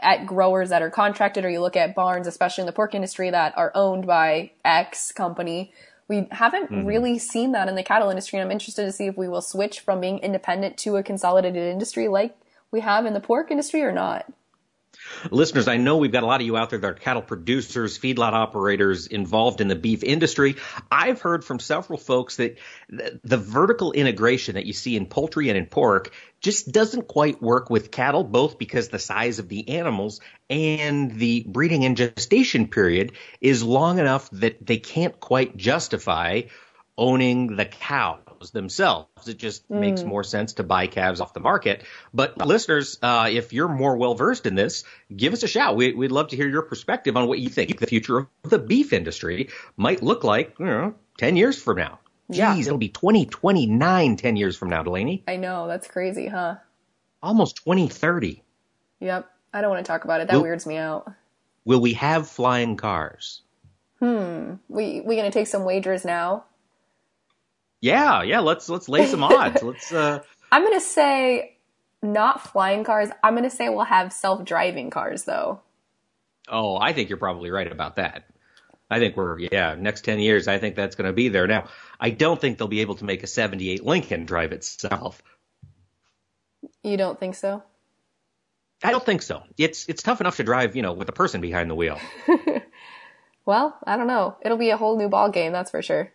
at 0.00 0.26
growers 0.26 0.70
that 0.70 0.82
are 0.82 0.90
contracted 0.90 1.44
or 1.44 1.50
you 1.50 1.60
look 1.60 1.76
at 1.76 1.94
barns, 1.94 2.26
especially 2.26 2.62
in 2.62 2.66
the 2.66 2.72
pork 2.72 2.94
industry 2.94 3.30
that 3.30 3.56
are 3.56 3.72
owned 3.74 4.06
by 4.06 4.52
X 4.64 5.12
company. 5.12 5.72
We 6.08 6.26
haven't 6.30 6.70
mm-hmm. 6.70 6.84
really 6.86 7.18
seen 7.18 7.52
that 7.52 7.68
in 7.68 7.74
the 7.74 7.82
cattle 7.82 8.10
industry. 8.10 8.38
And 8.38 8.46
I'm 8.46 8.52
interested 8.52 8.84
to 8.84 8.92
see 8.92 9.06
if 9.06 9.16
we 9.16 9.28
will 9.28 9.42
switch 9.42 9.80
from 9.80 10.00
being 10.00 10.18
independent 10.18 10.76
to 10.78 10.96
a 10.96 11.02
consolidated 11.02 11.70
industry 11.70 12.08
like 12.08 12.36
we 12.70 12.80
have 12.80 13.06
in 13.06 13.14
the 13.14 13.20
pork 13.20 13.50
industry 13.50 13.82
or 13.82 13.92
not. 13.92 14.26
Listeners, 15.30 15.68
I 15.68 15.76
know 15.76 15.96
we've 15.96 16.12
got 16.12 16.22
a 16.22 16.26
lot 16.26 16.40
of 16.40 16.46
you 16.46 16.56
out 16.56 16.70
there 16.70 16.78
that 16.78 16.90
are 16.90 16.94
cattle 16.94 17.22
producers, 17.22 17.98
feedlot 17.98 18.32
operators 18.32 19.06
involved 19.06 19.60
in 19.60 19.68
the 19.68 19.76
beef 19.76 20.02
industry. 20.02 20.56
I've 20.90 21.20
heard 21.20 21.44
from 21.44 21.60
several 21.60 21.98
folks 21.98 22.36
that 22.36 22.58
the 22.88 23.36
vertical 23.36 23.92
integration 23.92 24.56
that 24.56 24.66
you 24.66 24.72
see 24.72 24.96
in 24.96 25.06
poultry 25.06 25.48
and 25.48 25.56
in 25.56 25.66
pork 25.66 26.12
just 26.40 26.72
doesn't 26.72 27.08
quite 27.08 27.40
work 27.40 27.70
with 27.70 27.90
cattle, 27.90 28.24
both 28.24 28.58
because 28.58 28.88
the 28.88 28.98
size 28.98 29.38
of 29.38 29.48
the 29.48 29.68
animals 29.68 30.20
and 30.50 31.12
the 31.12 31.44
breeding 31.46 31.84
and 31.84 31.96
gestation 31.96 32.68
period 32.68 33.12
is 33.40 33.62
long 33.62 33.98
enough 33.98 34.28
that 34.30 34.64
they 34.64 34.78
can't 34.78 35.18
quite 35.20 35.56
justify 35.56 36.42
owning 36.98 37.56
the 37.56 37.64
cow 37.64 38.18
themselves. 38.50 39.28
It 39.28 39.38
just 39.38 39.68
mm. 39.68 39.80
makes 39.80 40.02
more 40.02 40.24
sense 40.24 40.54
to 40.54 40.62
buy 40.62 40.86
calves 40.86 41.20
off 41.20 41.32
the 41.32 41.40
market. 41.40 41.84
But 42.12 42.38
listeners, 42.38 42.98
uh, 43.02 43.28
if 43.30 43.52
you're 43.52 43.68
more 43.68 43.96
well 43.96 44.14
versed 44.14 44.46
in 44.46 44.54
this, 44.54 44.84
give 45.14 45.32
us 45.32 45.42
a 45.42 45.48
shout. 45.48 45.76
We, 45.76 45.92
would 45.92 46.12
love 46.12 46.28
to 46.28 46.36
hear 46.36 46.48
your 46.48 46.62
perspective 46.62 47.16
on 47.16 47.28
what 47.28 47.38
you 47.38 47.48
think 47.48 47.78
the 47.78 47.86
future 47.86 48.18
of 48.18 48.28
the 48.50 48.58
beef 48.58 48.92
industry 48.92 49.50
might 49.76 50.02
look 50.02 50.24
like, 50.24 50.58
you 50.58 50.66
know, 50.66 50.94
10 51.18 51.36
years 51.36 51.60
from 51.60 51.78
now. 51.78 51.98
Geez, 52.30 52.38
yeah. 52.38 52.56
it'll 52.58 52.78
be 52.78 52.88
2029 52.88 54.16
10 54.16 54.36
years 54.36 54.56
from 54.56 54.70
now, 54.70 54.82
Delaney. 54.82 55.22
I 55.28 55.36
know. 55.36 55.66
That's 55.68 55.86
crazy, 55.86 56.28
huh? 56.28 56.56
Almost 57.22 57.56
2030. 57.56 58.42
Yep. 59.00 59.28
I 59.52 59.60
don't 59.60 59.70
want 59.70 59.84
to 59.84 59.90
talk 59.90 60.04
about 60.04 60.20
it. 60.20 60.28
That 60.28 60.36
will, 60.36 60.42
weirds 60.42 60.66
me 60.66 60.76
out. 60.76 61.12
Will 61.64 61.80
we 61.80 61.94
have 61.94 62.28
flying 62.28 62.76
cars? 62.76 63.42
Hmm. 63.98 64.54
We 64.68 65.00
we 65.00 65.14
gonna 65.16 65.30
take 65.30 65.46
some 65.46 65.64
wagers 65.64 66.04
now? 66.04 66.44
Yeah, 67.82 68.22
yeah. 68.22 68.40
Let's 68.40 68.70
let's 68.70 68.88
lay 68.88 69.06
some 69.06 69.22
odds. 69.22 69.62
let's. 69.62 69.92
uh 69.92 70.20
I'm 70.50 70.64
gonna 70.64 70.80
say 70.80 71.58
not 72.02 72.40
flying 72.40 72.84
cars. 72.84 73.10
I'm 73.22 73.34
gonna 73.34 73.50
say 73.50 73.68
we'll 73.68 73.84
have 73.84 74.12
self-driving 74.12 74.88
cars 74.88 75.24
though. 75.24 75.60
Oh, 76.48 76.76
I 76.76 76.94
think 76.94 77.10
you're 77.10 77.18
probably 77.18 77.50
right 77.50 77.70
about 77.70 77.96
that. 77.96 78.24
I 78.90 78.98
think 78.98 79.16
we're 79.16 79.38
yeah, 79.38 79.74
next 79.78 80.02
10 80.02 80.18
years 80.18 80.48
I 80.48 80.58
think 80.58 80.76
that's 80.76 80.96
going 80.96 81.06
to 81.06 81.14
be 81.14 81.28
there. 81.28 81.46
Now, 81.46 81.68
I 81.98 82.10
don't 82.10 82.38
think 82.38 82.58
they'll 82.58 82.68
be 82.68 82.82
able 82.82 82.96
to 82.96 83.06
make 83.06 83.22
a 83.22 83.26
78 83.26 83.82
Lincoln 83.84 84.26
drive 84.26 84.52
itself. 84.52 85.22
You 86.82 86.98
don't 86.98 87.18
think 87.18 87.34
so? 87.34 87.62
I 88.84 88.90
don't 88.90 89.04
think 89.04 89.22
so. 89.22 89.44
It's 89.56 89.88
it's 89.88 90.02
tough 90.02 90.20
enough 90.20 90.36
to 90.36 90.44
drive, 90.44 90.76
you 90.76 90.82
know, 90.82 90.92
with 90.92 91.08
a 91.08 91.12
person 91.12 91.40
behind 91.40 91.70
the 91.70 91.74
wheel. 91.74 91.98
well, 93.46 93.78
I 93.86 93.96
don't 93.96 94.08
know. 94.08 94.36
It'll 94.42 94.58
be 94.58 94.70
a 94.70 94.76
whole 94.76 94.98
new 94.98 95.08
ball 95.08 95.30
game, 95.30 95.52
that's 95.52 95.70
for 95.70 95.82
sure. 95.82 96.12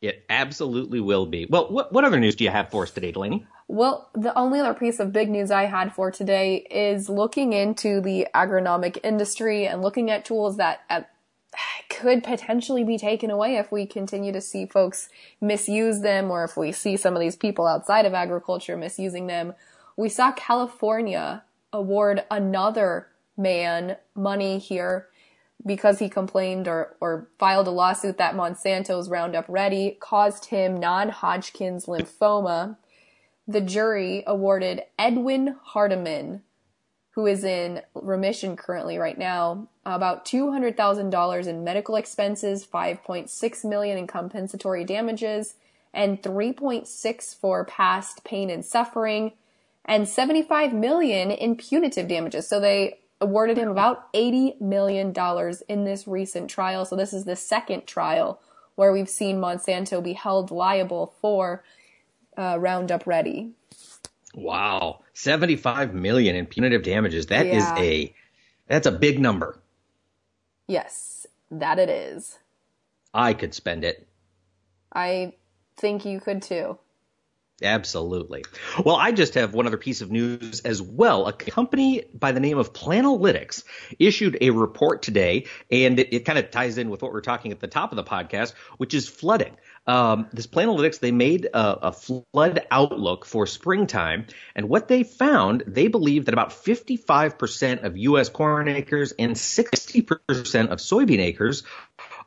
It 0.00 0.24
absolutely 0.30 1.00
will 1.00 1.26
be. 1.26 1.46
Well, 1.46 1.68
what, 1.70 1.92
what 1.92 2.04
other 2.04 2.20
news 2.20 2.36
do 2.36 2.44
you 2.44 2.50
have 2.50 2.70
for 2.70 2.84
us 2.84 2.90
today, 2.90 3.10
Delaney? 3.10 3.44
Well, 3.66 4.08
the 4.14 4.36
only 4.38 4.60
other 4.60 4.74
piece 4.74 5.00
of 5.00 5.12
big 5.12 5.28
news 5.28 5.50
I 5.50 5.64
had 5.64 5.92
for 5.92 6.10
today 6.10 6.66
is 6.70 7.08
looking 7.08 7.52
into 7.52 8.00
the 8.00 8.28
agronomic 8.34 8.98
industry 9.02 9.66
and 9.66 9.82
looking 9.82 10.10
at 10.10 10.24
tools 10.24 10.56
that 10.56 10.82
at, 10.88 11.10
could 11.88 12.22
potentially 12.22 12.84
be 12.84 12.96
taken 12.96 13.30
away 13.30 13.56
if 13.56 13.72
we 13.72 13.86
continue 13.86 14.32
to 14.32 14.40
see 14.40 14.66
folks 14.66 15.08
misuse 15.40 16.00
them 16.00 16.30
or 16.30 16.44
if 16.44 16.56
we 16.56 16.70
see 16.70 16.96
some 16.96 17.14
of 17.14 17.20
these 17.20 17.36
people 17.36 17.66
outside 17.66 18.06
of 18.06 18.14
agriculture 18.14 18.76
misusing 18.76 19.26
them. 19.26 19.54
We 19.96 20.08
saw 20.08 20.32
California 20.32 21.42
award 21.72 22.24
another 22.30 23.08
man 23.36 23.96
money 24.14 24.58
here 24.58 25.08
because 25.64 25.98
he 25.98 26.08
complained 26.08 26.68
or, 26.68 26.96
or 27.00 27.28
filed 27.38 27.66
a 27.66 27.72
lawsuit 27.72 28.18
that 28.18 28.36
Monsanto's 28.36 29.08
Roundup 29.08 29.46
Ready 29.48 29.96
caused 30.00 30.46
him 30.46 30.78
non-Hodgkin's 30.78 31.86
lymphoma. 31.86 32.76
The 33.46 33.60
jury 33.60 34.22
awarded 34.26 34.82
Edwin 34.98 35.56
Hardeman, 35.74 36.42
who 37.10 37.26
is 37.26 37.44
in 37.44 37.82
remission 37.94 38.56
currently 38.56 38.98
right 38.98 39.18
now, 39.18 39.68
about 39.84 40.24
$200,000 40.24 41.46
in 41.46 41.64
medical 41.64 41.96
expenses, 41.96 42.66
5.6 42.66 43.64
million 43.64 43.98
in 43.98 44.06
compensatory 44.06 44.84
damages, 44.84 45.54
and 45.92 46.22
3.6 46.22 47.34
for 47.34 47.64
past 47.64 48.22
pain 48.22 48.50
and 48.50 48.64
suffering, 48.64 49.32
and 49.84 50.06
75 50.06 50.72
million 50.72 51.30
in 51.30 51.56
punitive 51.56 52.06
damages. 52.06 52.46
So 52.46 52.60
they 52.60 52.98
awarded 53.20 53.58
him 53.58 53.68
about 53.68 54.12
$80 54.12 54.60
million 54.60 55.12
in 55.68 55.84
this 55.84 56.06
recent 56.06 56.50
trial. 56.50 56.84
So 56.84 56.96
this 56.96 57.12
is 57.12 57.24
the 57.24 57.36
second 57.36 57.86
trial 57.86 58.40
where 58.76 58.92
we've 58.92 59.08
seen 59.08 59.38
Monsanto 59.38 60.02
be 60.02 60.12
held 60.12 60.50
liable 60.50 61.14
for 61.20 61.64
uh, 62.36 62.56
Roundup 62.60 63.06
Ready. 63.06 63.50
Wow, 64.34 65.00
75 65.14 65.94
million 65.94 66.36
in 66.36 66.46
punitive 66.46 66.82
damages. 66.84 67.26
That 67.26 67.46
Yeah. 67.46 67.56
is 67.56 67.64
a 67.78 68.14
that's 68.68 68.86
a 68.86 68.92
big 68.92 69.18
number. 69.18 69.58
Yes, 70.68 71.26
that 71.50 71.78
it 71.78 71.88
is. 71.88 72.38
I 73.14 73.32
could 73.32 73.54
spend 73.54 73.82
it. 73.84 74.06
I 74.92 75.32
think 75.76 76.04
you 76.04 76.20
could 76.20 76.42
too. 76.42 76.78
Absolutely. 77.60 78.44
Well, 78.84 78.94
I 78.94 79.10
just 79.10 79.34
have 79.34 79.52
one 79.52 79.66
other 79.66 79.76
piece 79.76 80.00
of 80.00 80.12
news 80.12 80.60
as 80.60 80.80
well. 80.80 81.26
A 81.26 81.32
company 81.32 82.04
by 82.14 82.30
the 82.30 82.38
name 82.38 82.56
of 82.56 82.72
Planalytics 82.72 83.64
issued 83.98 84.38
a 84.40 84.50
report 84.50 85.02
today, 85.02 85.46
and 85.68 85.98
it, 85.98 86.14
it 86.14 86.20
kind 86.20 86.38
of 86.38 86.52
ties 86.52 86.78
in 86.78 86.88
with 86.88 87.02
what 87.02 87.12
we're 87.12 87.20
talking 87.20 87.50
at 87.50 87.58
the 87.58 87.66
top 87.66 87.90
of 87.90 87.96
the 87.96 88.04
podcast, 88.04 88.52
which 88.76 88.94
is 88.94 89.08
flooding. 89.08 89.56
Um, 89.88 90.28
this 90.32 90.46
Planalytics, 90.46 91.00
they 91.00 91.10
made 91.10 91.46
a, 91.46 91.88
a 91.88 91.92
flood 91.92 92.64
outlook 92.70 93.24
for 93.24 93.44
springtime, 93.46 94.26
and 94.54 94.68
what 94.68 94.86
they 94.86 95.02
found, 95.02 95.64
they 95.66 95.88
believe 95.88 96.26
that 96.26 96.34
about 96.34 96.50
55% 96.50 97.82
of 97.82 97.96
U.S. 97.96 98.28
corn 98.28 98.68
acres 98.68 99.12
and 99.18 99.32
60% 99.32 100.68
of 100.68 100.78
soybean 100.78 101.20
acres 101.20 101.64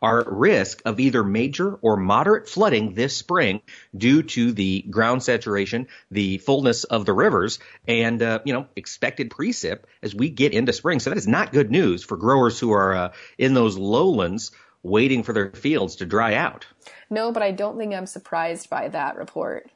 are 0.01 0.21
at 0.21 0.31
risk 0.31 0.81
of 0.85 0.99
either 0.99 1.23
major 1.23 1.75
or 1.81 1.95
moderate 1.97 2.49
flooding 2.49 2.93
this 2.93 3.15
spring 3.15 3.61
due 3.95 4.23
to 4.23 4.51
the 4.51 4.81
ground 4.89 5.23
saturation, 5.23 5.87
the 6.09 6.37
fullness 6.39 6.83
of 6.83 7.05
the 7.05 7.13
rivers, 7.13 7.59
and 7.87 8.21
uh, 8.21 8.39
you 8.45 8.53
know 8.53 8.67
expected 8.75 9.29
precip 9.29 9.83
as 10.01 10.15
we 10.15 10.29
get 10.29 10.53
into 10.53 10.73
spring. 10.73 10.99
So 10.99 11.11
that 11.11 11.17
is 11.17 11.27
not 11.27 11.51
good 11.51 11.71
news 11.71 12.03
for 12.03 12.17
growers 12.17 12.59
who 12.59 12.71
are 12.71 12.95
uh, 12.95 13.13
in 13.37 13.53
those 13.53 13.77
lowlands 13.77 14.51
waiting 14.83 15.23
for 15.23 15.33
their 15.33 15.51
fields 15.51 15.97
to 15.97 16.05
dry 16.05 16.33
out. 16.33 16.65
No, 17.09 17.31
but 17.31 17.43
I 17.43 17.51
don't 17.51 17.77
think 17.77 17.93
I'm 17.93 18.07
surprised 18.07 18.69
by 18.69 18.87
that 18.89 19.15
report. 19.15 19.69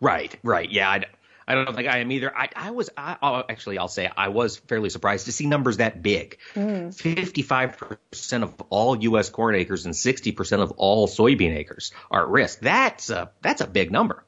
Right, 0.00 0.38
right, 0.42 0.70
yeah. 0.70 0.90
I, 0.90 1.04
I 1.50 1.54
don't 1.64 1.74
think 1.74 1.88
I 1.88 1.98
am 1.98 2.12
either. 2.12 2.36
I, 2.36 2.48
I 2.54 2.70
was 2.70 2.90
I, 2.96 3.44
actually, 3.48 3.78
I'll 3.78 3.88
say 3.88 4.08
I 4.16 4.28
was 4.28 4.56
fairly 4.56 4.88
surprised 4.88 5.26
to 5.26 5.32
see 5.32 5.46
numbers 5.46 5.78
that 5.78 6.00
big. 6.00 6.38
Mm. 6.54 6.94
Fifty-five 6.94 7.76
percent 7.76 8.44
of 8.44 8.54
all 8.70 8.96
U.S. 9.02 9.30
corn 9.30 9.56
acres 9.56 9.84
and 9.84 9.96
sixty 9.96 10.30
percent 10.30 10.62
of 10.62 10.70
all 10.72 11.08
soybean 11.08 11.56
acres 11.56 11.92
are 12.10 12.22
at 12.22 12.28
risk. 12.28 12.60
That's 12.60 13.10
a 13.10 13.32
that's 13.42 13.60
a 13.60 13.66
big 13.66 13.90
number. 13.90 14.24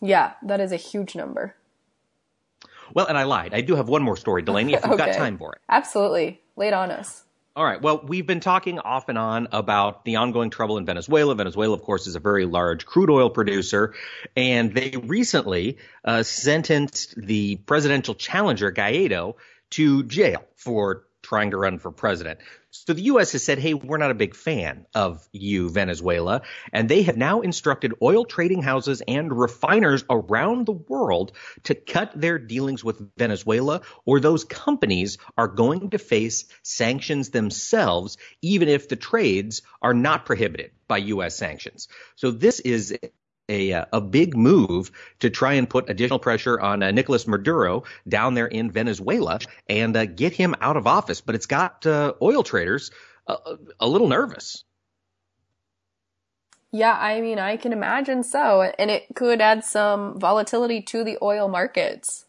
Yeah, 0.00 0.32
that 0.42 0.60
is 0.60 0.72
a 0.72 0.76
huge 0.76 1.14
number. 1.14 1.54
Well, 2.92 3.06
and 3.06 3.16
I 3.16 3.24
lied. 3.24 3.54
I 3.54 3.60
do 3.60 3.76
have 3.76 3.88
one 3.88 4.02
more 4.02 4.16
story, 4.16 4.42
Delaney, 4.42 4.74
if 4.74 4.84
you've 4.84 4.98
got 4.98 5.12
time 5.16 5.38
for 5.38 5.54
it. 5.54 5.60
Absolutely. 5.68 6.42
Lay 6.56 6.68
it 6.68 6.74
on 6.74 6.90
us. 6.90 7.23
All 7.56 7.64
right. 7.64 7.80
Well, 7.80 8.00
we've 8.04 8.26
been 8.26 8.40
talking 8.40 8.80
off 8.80 9.08
and 9.08 9.16
on 9.16 9.46
about 9.52 10.04
the 10.04 10.16
ongoing 10.16 10.50
trouble 10.50 10.76
in 10.76 10.86
Venezuela. 10.86 11.36
Venezuela, 11.36 11.74
of 11.74 11.82
course, 11.82 12.08
is 12.08 12.16
a 12.16 12.20
very 12.20 12.46
large 12.46 12.84
crude 12.84 13.10
oil 13.10 13.30
producer, 13.30 13.94
and 14.34 14.74
they 14.74 14.96
recently 15.00 15.78
uh, 16.04 16.24
sentenced 16.24 17.14
the 17.16 17.54
presidential 17.54 18.16
challenger 18.16 18.72
Guaido 18.72 19.36
to 19.70 20.02
jail 20.02 20.44
for 20.56 21.04
trying 21.22 21.52
to 21.52 21.56
run 21.56 21.78
for 21.78 21.92
president. 21.92 22.40
So 22.74 22.92
the 22.92 23.02
U.S. 23.02 23.32
has 23.32 23.44
said, 23.44 23.60
hey, 23.60 23.72
we're 23.72 23.98
not 23.98 24.10
a 24.10 24.14
big 24.14 24.34
fan 24.34 24.86
of 24.94 25.26
you, 25.32 25.70
Venezuela. 25.70 26.42
And 26.72 26.88
they 26.88 27.02
have 27.02 27.16
now 27.16 27.40
instructed 27.40 27.94
oil 28.02 28.24
trading 28.24 28.62
houses 28.62 29.00
and 29.06 29.32
refiners 29.32 30.04
around 30.10 30.66
the 30.66 30.72
world 30.72 31.32
to 31.64 31.76
cut 31.76 32.12
their 32.20 32.38
dealings 32.38 32.82
with 32.82 33.16
Venezuela, 33.16 33.82
or 34.04 34.18
those 34.18 34.42
companies 34.42 35.18
are 35.38 35.46
going 35.46 35.90
to 35.90 35.98
face 35.98 36.46
sanctions 36.64 37.30
themselves, 37.30 38.18
even 38.42 38.68
if 38.68 38.88
the 38.88 38.96
trades 38.96 39.62
are 39.80 39.94
not 39.94 40.26
prohibited 40.26 40.72
by 40.88 40.98
U.S. 40.98 41.36
sanctions. 41.36 41.86
So 42.16 42.32
this 42.32 42.58
is 42.58 42.98
a, 43.48 43.72
uh, 43.72 43.84
a 43.92 44.00
big 44.00 44.36
move 44.36 44.90
to 45.20 45.30
try 45.30 45.54
and 45.54 45.68
put 45.68 45.90
additional 45.90 46.18
pressure 46.18 46.58
on 46.58 46.82
uh, 46.82 46.90
Nicolas 46.90 47.26
Maduro 47.26 47.84
down 48.08 48.34
there 48.34 48.46
in 48.46 48.70
Venezuela 48.70 49.40
and 49.68 49.96
uh, 49.96 50.06
get 50.06 50.32
him 50.32 50.54
out 50.60 50.76
of 50.76 50.86
office. 50.86 51.20
But 51.20 51.34
it's 51.34 51.46
got 51.46 51.86
uh, 51.86 52.14
oil 52.22 52.42
traders 52.42 52.90
uh, 53.26 53.56
a 53.80 53.88
little 53.88 54.08
nervous. 54.08 54.64
Yeah, 56.72 56.98
I 56.98 57.20
mean, 57.20 57.38
I 57.38 57.56
can 57.56 57.72
imagine 57.72 58.24
so. 58.24 58.62
And 58.62 58.90
it 58.90 59.04
could 59.14 59.40
add 59.40 59.64
some 59.64 60.18
volatility 60.18 60.82
to 60.82 61.04
the 61.04 61.18
oil 61.22 61.48
markets. 61.48 62.23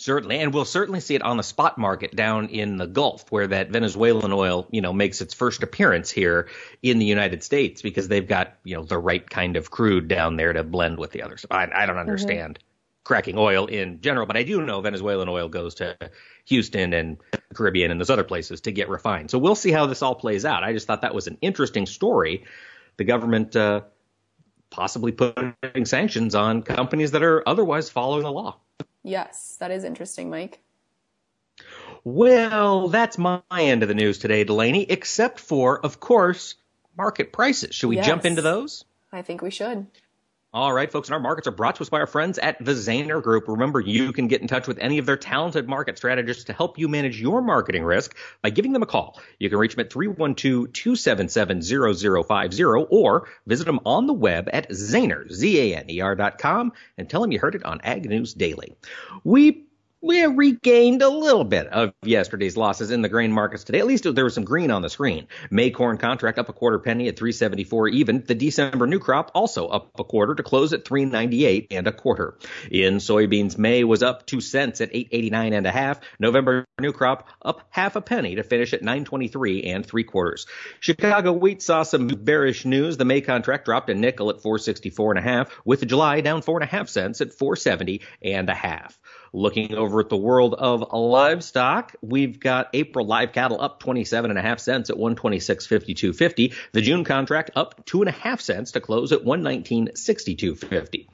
Certainly, 0.00 0.38
and 0.38 0.54
we'll 0.54 0.64
certainly 0.64 1.00
see 1.00 1.16
it 1.16 1.22
on 1.22 1.38
the 1.38 1.42
spot 1.42 1.76
market 1.76 2.14
down 2.14 2.50
in 2.50 2.76
the 2.76 2.86
Gulf, 2.86 3.32
where 3.32 3.48
that 3.48 3.70
Venezuelan 3.70 4.32
oil, 4.32 4.68
you 4.70 4.80
know, 4.80 4.92
makes 4.92 5.20
its 5.20 5.34
first 5.34 5.64
appearance 5.64 6.08
here 6.08 6.48
in 6.84 7.00
the 7.00 7.04
United 7.04 7.42
States 7.42 7.82
because 7.82 8.06
they've 8.06 8.26
got, 8.26 8.54
you 8.62 8.76
know, 8.76 8.84
the 8.84 8.96
right 8.96 9.28
kind 9.28 9.56
of 9.56 9.72
crude 9.72 10.06
down 10.06 10.36
there 10.36 10.52
to 10.52 10.62
blend 10.62 10.98
with 10.98 11.10
the 11.10 11.22
others. 11.22 11.44
I, 11.50 11.66
I 11.74 11.86
don't 11.86 11.98
understand 11.98 12.60
cracking 13.02 13.38
oil 13.38 13.66
in 13.66 14.00
general, 14.00 14.24
but 14.24 14.36
I 14.36 14.44
do 14.44 14.62
know 14.62 14.80
Venezuelan 14.80 15.28
oil 15.28 15.48
goes 15.48 15.74
to 15.76 15.96
Houston 16.44 16.92
and 16.92 17.16
the 17.32 17.54
Caribbean 17.56 17.90
and 17.90 17.98
those 17.98 18.10
other 18.10 18.22
places 18.22 18.60
to 18.62 18.70
get 18.70 18.88
refined. 18.88 19.32
So 19.32 19.38
we'll 19.38 19.56
see 19.56 19.72
how 19.72 19.86
this 19.86 20.02
all 20.02 20.14
plays 20.14 20.44
out. 20.44 20.62
I 20.62 20.74
just 20.74 20.86
thought 20.86 21.02
that 21.02 21.14
was 21.14 21.26
an 21.26 21.38
interesting 21.40 21.86
story. 21.86 22.44
The 22.98 23.04
government 23.04 23.56
uh, 23.56 23.80
possibly 24.70 25.10
putting 25.10 25.86
sanctions 25.86 26.36
on 26.36 26.62
companies 26.62 27.10
that 27.10 27.24
are 27.24 27.42
otherwise 27.48 27.90
following 27.90 28.22
the 28.22 28.30
law. 28.30 28.60
Yes, 29.08 29.56
that 29.60 29.70
is 29.70 29.84
interesting, 29.84 30.30
Mike. 30.30 30.60
Well, 32.04 32.88
that's 32.88 33.18
my 33.18 33.42
end 33.52 33.82
of 33.82 33.88
the 33.88 33.94
news 33.94 34.18
today, 34.18 34.44
Delaney, 34.44 34.84
except 34.84 35.40
for, 35.40 35.84
of 35.84 36.00
course, 36.00 36.54
market 36.96 37.32
prices. 37.32 37.74
Should 37.74 37.88
we 37.88 37.96
Yes. 37.96 38.06
jump 38.06 38.24
into 38.24 38.42
those? 38.42 38.84
I 39.12 39.22
think 39.22 39.42
we 39.42 39.50
should. 39.50 39.86
All 40.58 40.72
right, 40.72 40.90
folks, 40.90 41.06
and 41.06 41.14
our 41.14 41.20
markets 41.20 41.46
are 41.46 41.52
brought 41.52 41.76
to 41.76 41.82
us 41.82 41.88
by 41.88 42.00
our 42.00 42.08
friends 42.08 42.36
at 42.36 42.58
the 42.58 42.72
Zaner 42.72 43.22
Group. 43.22 43.46
Remember, 43.46 43.78
you 43.78 44.12
can 44.12 44.26
get 44.26 44.42
in 44.42 44.48
touch 44.48 44.66
with 44.66 44.76
any 44.80 44.98
of 44.98 45.06
their 45.06 45.16
talented 45.16 45.68
market 45.68 45.96
strategists 45.96 46.42
to 46.44 46.52
help 46.52 46.80
you 46.80 46.88
manage 46.88 47.20
your 47.20 47.40
marketing 47.40 47.84
risk 47.84 48.16
by 48.42 48.50
giving 48.50 48.72
them 48.72 48.82
a 48.82 48.86
call. 48.86 49.20
You 49.38 49.48
can 49.50 49.60
reach 49.60 49.76
them 49.76 49.86
at 49.86 49.92
312-277-0050 49.92 52.86
or 52.90 53.28
visit 53.46 53.66
them 53.66 53.78
on 53.86 54.08
the 54.08 54.12
web 54.12 54.48
at 54.52 54.68
Zaner, 54.70 55.30
Z-A-N-E-R 55.30 56.16
dot 56.16 56.38
com 56.38 56.72
and 56.96 57.08
tell 57.08 57.20
them 57.20 57.30
you 57.30 57.38
heard 57.38 57.54
it 57.54 57.64
on 57.64 57.80
Ag 57.82 58.06
News 58.06 58.34
Daily. 58.34 58.74
We 59.22 59.67
we 60.00 60.24
regained 60.24 61.02
a 61.02 61.08
little 61.08 61.44
bit 61.44 61.66
of 61.66 61.92
yesterday's 62.02 62.56
losses 62.56 62.90
in 62.90 63.02
the 63.02 63.08
grain 63.08 63.32
markets 63.32 63.64
today. 63.64 63.80
At 63.80 63.86
least 63.86 64.04
there 64.14 64.24
was 64.24 64.34
some 64.34 64.44
green 64.44 64.70
on 64.70 64.82
the 64.82 64.88
screen. 64.88 65.26
May 65.50 65.70
corn 65.70 65.98
contract 65.98 66.38
up 66.38 66.48
a 66.48 66.52
quarter 66.52 66.78
penny 66.78 67.08
at 67.08 67.16
374 67.16 67.88
even. 67.88 68.22
The 68.24 68.34
December 68.34 68.86
new 68.86 69.00
crop 69.00 69.32
also 69.34 69.66
up 69.66 69.90
a 69.98 70.04
quarter 70.04 70.36
to 70.36 70.42
close 70.42 70.72
at 70.72 70.84
398 70.84 71.68
and 71.72 71.86
a 71.88 71.92
quarter. 71.92 72.38
In 72.70 72.98
soybeans, 72.98 73.58
May 73.58 73.82
was 73.82 74.02
up 74.02 74.24
two 74.24 74.40
cents 74.40 74.80
at 74.80 74.90
889 74.92 75.52
and 75.52 75.66
a 75.66 75.72
half. 75.72 76.00
November 76.20 76.64
new 76.80 76.92
crop 76.92 77.28
up 77.42 77.66
half 77.70 77.96
a 77.96 78.00
penny 78.00 78.36
to 78.36 78.44
finish 78.44 78.72
at 78.72 78.82
923 78.82 79.64
and 79.64 79.84
three 79.84 80.04
quarters. 80.04 80.46
Chicago 80.78 81.32
wheat 81.32 81.60
saw 81.60 81.82
some 81.82 82.06
bearish 82.06 82.64
news. 82.64 82.96
The 82.96 83.04
May 83.04 83.20
contract 83.20 83.64
dropped 83.64 83.90
a 83.90 83.94
nickel 83.94 84.30
at 84.30 84.42
464 84.42 85.12
and 85.12 85.18
a 85.18 85.22
half, 85.22 85.50
with 85.64 85.86
July 85.86 86.20
down 86.20 86.42
four 86.42 86.58
and 86.58 86.64
a 86.64 86.70
half 86.70 86.88
cents 86.88 87.20
at 87.20 87.32
470 87.32 88.02
and 88.22 88.48
a 88.48 88.54
half. 88.54 88.98
Looking 89.32 89.74
over 89.74 90.00
at 90.00 90.08
the 90.08 90.16
world 90.16 90.54
of 90.54 90.84
livestock, 90.92 91.94
we've 92.00 92.40
got 92.40 92.70
April 92.72 93.06
live 93.06 93.32
cattle 93.32 93.60
up 93.60 93.80
27 93.80 94.30
and 94.30 94.38
a 94.38 94.42
half 94.42 94.60
cents 94.60 94.88
at 94.90 94.96
126.52.50. 94.96 96.54
The 96.72 96.80
June 96.80 97.04
contract 97.04 97.50
up 97.54 97.84
two 97.84 98.00
and 98.00 98.08
a 98.08 98.12
half 98.12 98.40
cents 98.40 98.72
to 98.72 98.80
close 98.80 99.12
at 99.12 99.24
119.62.50. 99.24 101.06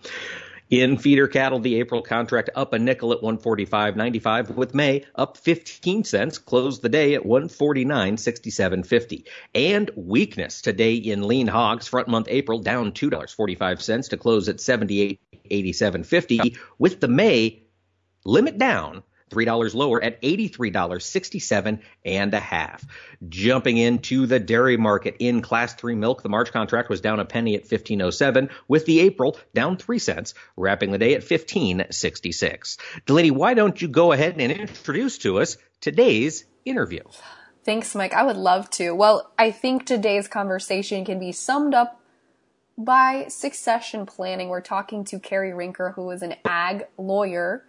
In 0.70 0.96
feeder 0.96 1.28
cattle, 1.28 1.58
the 1.58 1.74
April 1.76 2.00
contract 2.00 2.48
up 2.56 2.72
a 2.72 2.78
nickel 2.78 3.12
at 3.12 3.20
145.95 3.20 4.54
with 4.54 4.74
May 4.74 5.04
up 5.14 5.36
15 5.36 6.04
cents, 6.04 6.38
closed 6.38 6.80
the 6.80 6.88
day 6.88 7.12
at 7.14 7.22
149.67.50. 7.22 9.24
And 9.54 9.90
weakness 9.94 10.62
today 10.62 10.94
in 10.94 11.28
lean 11.28 11.48
hogs, 11.48 11.86
front 11.86 12.08
month 12.08 12.28
April 12.30 12.60
down 12.60 12.92
$2.45 12.92 14.08
to 14.08 14.16
close 14.16 14.48
at 14.48 14.56
78.87.50 14.56 16.56
with 16.78 17.00
the 17.00 17.08
May 17.08 17.63
limit 18.24 18.58
down 18.58 19.02
$3 19.30 19.74
lower 19.74 20.02
at 20.02 20.20
$83.67 20.22 21.80
and 22.04 22.34
a 22.34 22.40
half. 22.40 22.84
Jumping 23.28 23.76
into 23.78 24.26
the 24.26 24.38
dairy 24.38 24.76
market 24.76 25.16
in 25.18 25.42
class 25.42 25.74
3 25.74 25.94
milk, 25.94 26.22
the 26.22 26.28
March 26.28 26.52
contract 26.52 26.88
was 26.88 27.00
down 27.00 27.20
a 27.20 27.24
penny 27.24 27.54
at 27.54 27.62
1507 27.62 28.50
with 28.68 28.86
the 28.86 29.00
April 29.00 29.38
down 29.54 29.76
3 29.76 29.98
cents, 29.98 30.34
wrapping 30.56 30.92
the 30.92 30.98
day 30.98 31.14
at 31.14 31.22
1566. 31.22 32.78
Delaney, 33.06 33.30
why 33.30 33.54
don't 33.54 33.80
you 33.80 33.88
go 33.88 34.12
ahead 34.12 34.36
and 34.38 34.52
introduce 34.52 35.18
to 35.18 35.40
us 35.40 35.56
today's 35.80 36.44
interview? 36.64 37.02
Thanks, 37.64 37.94
Mike. 37.94 38.12
I 38.12 38.22
would 38.22 38.36
love 38.36 38.68
to. 38.70 38.92
Well, 38.92 39.32
I 39.38 39.50
think 39.50 39.86
today's 39.86 40.28
conversation 40.28 41.04
can 41.04 41.18
be 41.18 41.32
summed 41.32 41.74
up 41.74 42.00
by 42.76 43.26
succession 43.28 44.04
planning. 44.04 44.48
We're 44.48 44.60
talking 44.60 45.04
to 45.06 45.18
Cari 45.18 45.52
Rincker, 45.52 45.94
who 45.94 46.10
is 46.10 46.22
an 46.22 46.34
ag 46.44 46.86
lawyer 46.98 47.64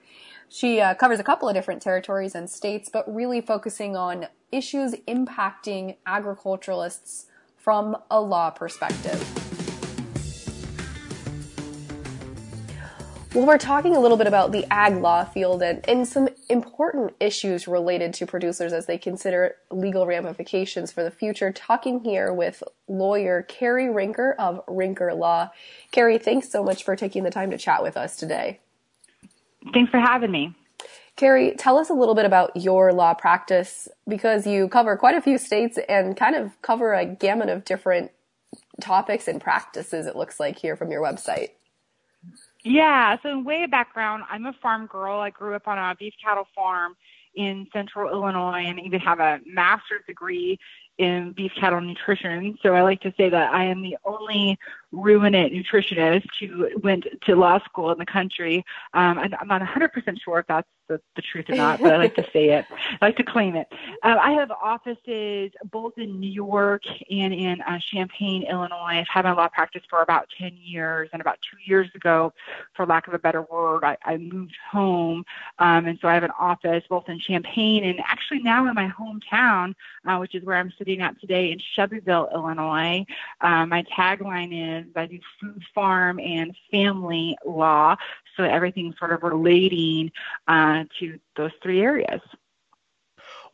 she 0.50 0.80
uh, 0.80 0.94
covers 0.94 1.20
a 1.20 1.24
couple 1.24 1.50
of 1.50 1.56
different 1.56 1.82
territories 1.82 2.36
and 2.36 2.50
states, 2.50 2.90
but 2.92 3.14
really 3.14 3.42
focusing 3.42 3.96
on 3.96 4.28
issues 4.52 4.94
impacting 5.08 5.98
agriculturalists 6.06 7.26
from 7.58 7.98
a 8.12 8.22
law 8.22 8.50
perspective. 8.50 9.46
Well, 13.36 13.46
we're 13.46 13.58
talking 13.58 13.98
a 13.98 14.00
little 14.00 14.16
bit 14.16 14.28
about 14.28 14.54
the 14.54 14.66
ag 14.72 14.96
law 14.96 15.26
field 15.26 15.62
and, 15.62 15.84
and 15.90 16.08
some 16.08 16.30
important 16.48 17.16
issues 17.20 17.68
related 17.68 18.14
to 18.14 18.26
producers 18.26 18.72
as 18.72 18.86
they 18.86 18.98
consider 18.98 19.58
legal 19.70 20.06
ramifications 20.06 20.94
for 20.94 21.04
the 21.04 21.12
future. 21.12 21.52
Talking 21.52 22.00
here 22.00 22.32
with 22.32 22.64
lawyer 22.88 23.42
Cari 23.42 23.88
Rincker 23.88 24.36
of 24.40 24.66
Rincker 24.68 25.14
Law. 25.14 25.50
Cari, 25.92 26.18
thanks 26.18 26.50
so 26.50 26.64
much 26.64 26.86
for 26.86 26.96
taking 26.96 27.24
the 27.24 27.30
time 27.30 27.52
to 27.52 27.58
chat 27.58 27.84
with 27.84 27.98
us 27.98 28.16
today. 28.16 28.62
Thanks 29.74 29.92
for 29.92 30.00
having 30.00 30.32
me. 30.32 30.54
Cari, 31.16 31.56
tell 31.58 31.78
us 31.78 31.90
a 31.90 31.94
little 31.94 32.16
bit 32.16 32.26
about 32.26 32.56
your 32.58 32.92
law 32.92 33.14
practice 33.14 33.88
because 34.08 34.46
you 34.46 34.68
cover 34.68 34.98
quite 34.98 35.16
a 35.16 35.22
few 35.22 35.38
states 35.38 35.80
and 35.88 36.18
kind 36.18 36.36
of 36.36 36.62
cover 36.62 36.94
a 36.94 37.06
gamut 37.06 37.50
of 37.50 37.64
different 37.64 38.12
topics 38.82 39.28
and 39.28 39.42
practices, 39.42 40.06
it 40.08 40.16
looks 40.16 40.40
like 40.40 40.60
here 40.60 40.76
from 40.76 40.92
your 40.92 41.02
website. 41.02 41.52
Yeah, 42.64 43.18
so 43.22 43.30
in 43.30 43.44
way 43.46 43.64
of 43.64 43.72
background, 43.72 44.24
I'm 44.30 44.46
a 44.46 44.54
farm 44.54 44.88
girl. 44.88 45.20
I 45.20 45.30
grew 45.30 45.56
up 45.56 45.68
on 45.68 45.78
a 45.78 45.96
beef 45.96 46.14
cattle 46.24 46.48
farm 46.56 46.96
in 47.36 47.68
central 47.72 48.10
Illinois 48.10 48.64
and 48.66 48.80
even 48.80 49.00
have 49.00 49.20
a 49.20 49.40
master's 49.46 50.02
degree 50.08 50.58
in 50.98 51.34
beef 51.34 51.52
cattle 51.60 51.82
nutrition. 51.82 52.58
So 52.64 52.74
I 52.74 52.82
like 52.82 53.02
to 53.02 53.14
say 53.18 53.30
that 53.30 53.54
I 53.54 53.66
am 53.66 53.82
the 53.82 53.98
only 54.04 54.58
ruminant 54.96 55.54
nutritionist 55.54 56.28
who 56.40 56.70
went 56.82 57.06
to 57.26 57.36
law 57.36 57.60
school 57.60 57.92
in 57.92 57.98
the 57.98 58.06
country. 58.06 58.64
Um, 58.94 59.18
and 59.18 59.36
I'm 59.36 59.48
not 59.48 59.62
100% 59.62 60.22
sure 60.22 60.40
if 60.40 60.48
that's 60.48 60.68
the, 60.88 61.02
the 61.16 61.22
truth 61.22 61.46
or 61.50 61.56
not, 61.56 61.82
but 61.82 61.94
I 61.94 61.98
like 61.98 62.16
to 62.16 62.28
say 62.32 62.50
it. 62.50 62.66
I 62.70 63.06
like 63.06 63.18
to 63.18 63.24
claim 63.24 63.56
it. 63.56 63.68
Uh, 64.04 64.18
I 64.22 64.32
have 64.32 64.52
offices 64.52 65.52
both 65.72 65.94
in 65.98 66.20
New 66.20 66.30
York 66.30 66.84
and 67.10 67.34
in 67.34 67.62
uh, 67.62 67.80
Champaign, 67.92 68.44
Illinois. 68.44 69.00
I've 69.00 69.08
had 69.08 69.26
my 69.26 69.34
law 69.34 69.48
practice 69.48 69.82
for 69.90 70.02
about 70.02 70.28
10 70.38 70.58
years, 70.62 71.10
and 71.14 71.22
about 71.22 71.38
two 71.42 71.58
years 71.66 71.90
ago, 71.96 72.34
for 72.76 72.86
lack 72.86 73.08
of 73.08 73.14
a 73.14 73.20
better 73.20 73.42
word, 73.44 73.84
I, 73.84 73.98
I 74.06 74.18
moved 74.18 74.56
home. 74.72 75.26
Um, 75.60 75.86
and 75.88 75.98
so 76.02 76.08
I 76.08 76.14
have 76.14 76.24
an 76.24 76.32
office 76.40 76.84
both 76.90 77.10
in 77.10 77.20
Champaign 77.20 77.84
and 77.84 78.00
actually 78.06 78.40
now 78.40 78.68
in 78.68 78.76
my 78.76 78.90
hometown, 78.90 79.74
uh, 80.06 80.18
which 80.18 80.36
is 80.36 80.44
where 80.44 80.58
I'm 80.58 80.74
sitting 80.78 81.02
at 81.02 81.20
today 81.20 81.52
in 81.52 81.60
Shelbyville, 81.76 82.30
Illinois. 82.34 83.06
Uh, 83.42 83.66
my 83.66 83.84
tagline 83.98 84.82
is 84.82 84.85
I 84.96 85.06
do 85.06 85.20
food, 85.40 85.64
farm, 85.74 86.20
and 86.20 86.56
family 86.72 87.38
law. 87.46 87.96
So 88.38 88.44
everything 88.44 88.94
sort 89.00 89.14
of 89.14 89.24
relating 89.24 90.12
uh, 90.48 90.86
to 91.00 91.20
those 91.36 91.52
three 91.62 91.82
areas. 91.82 92.22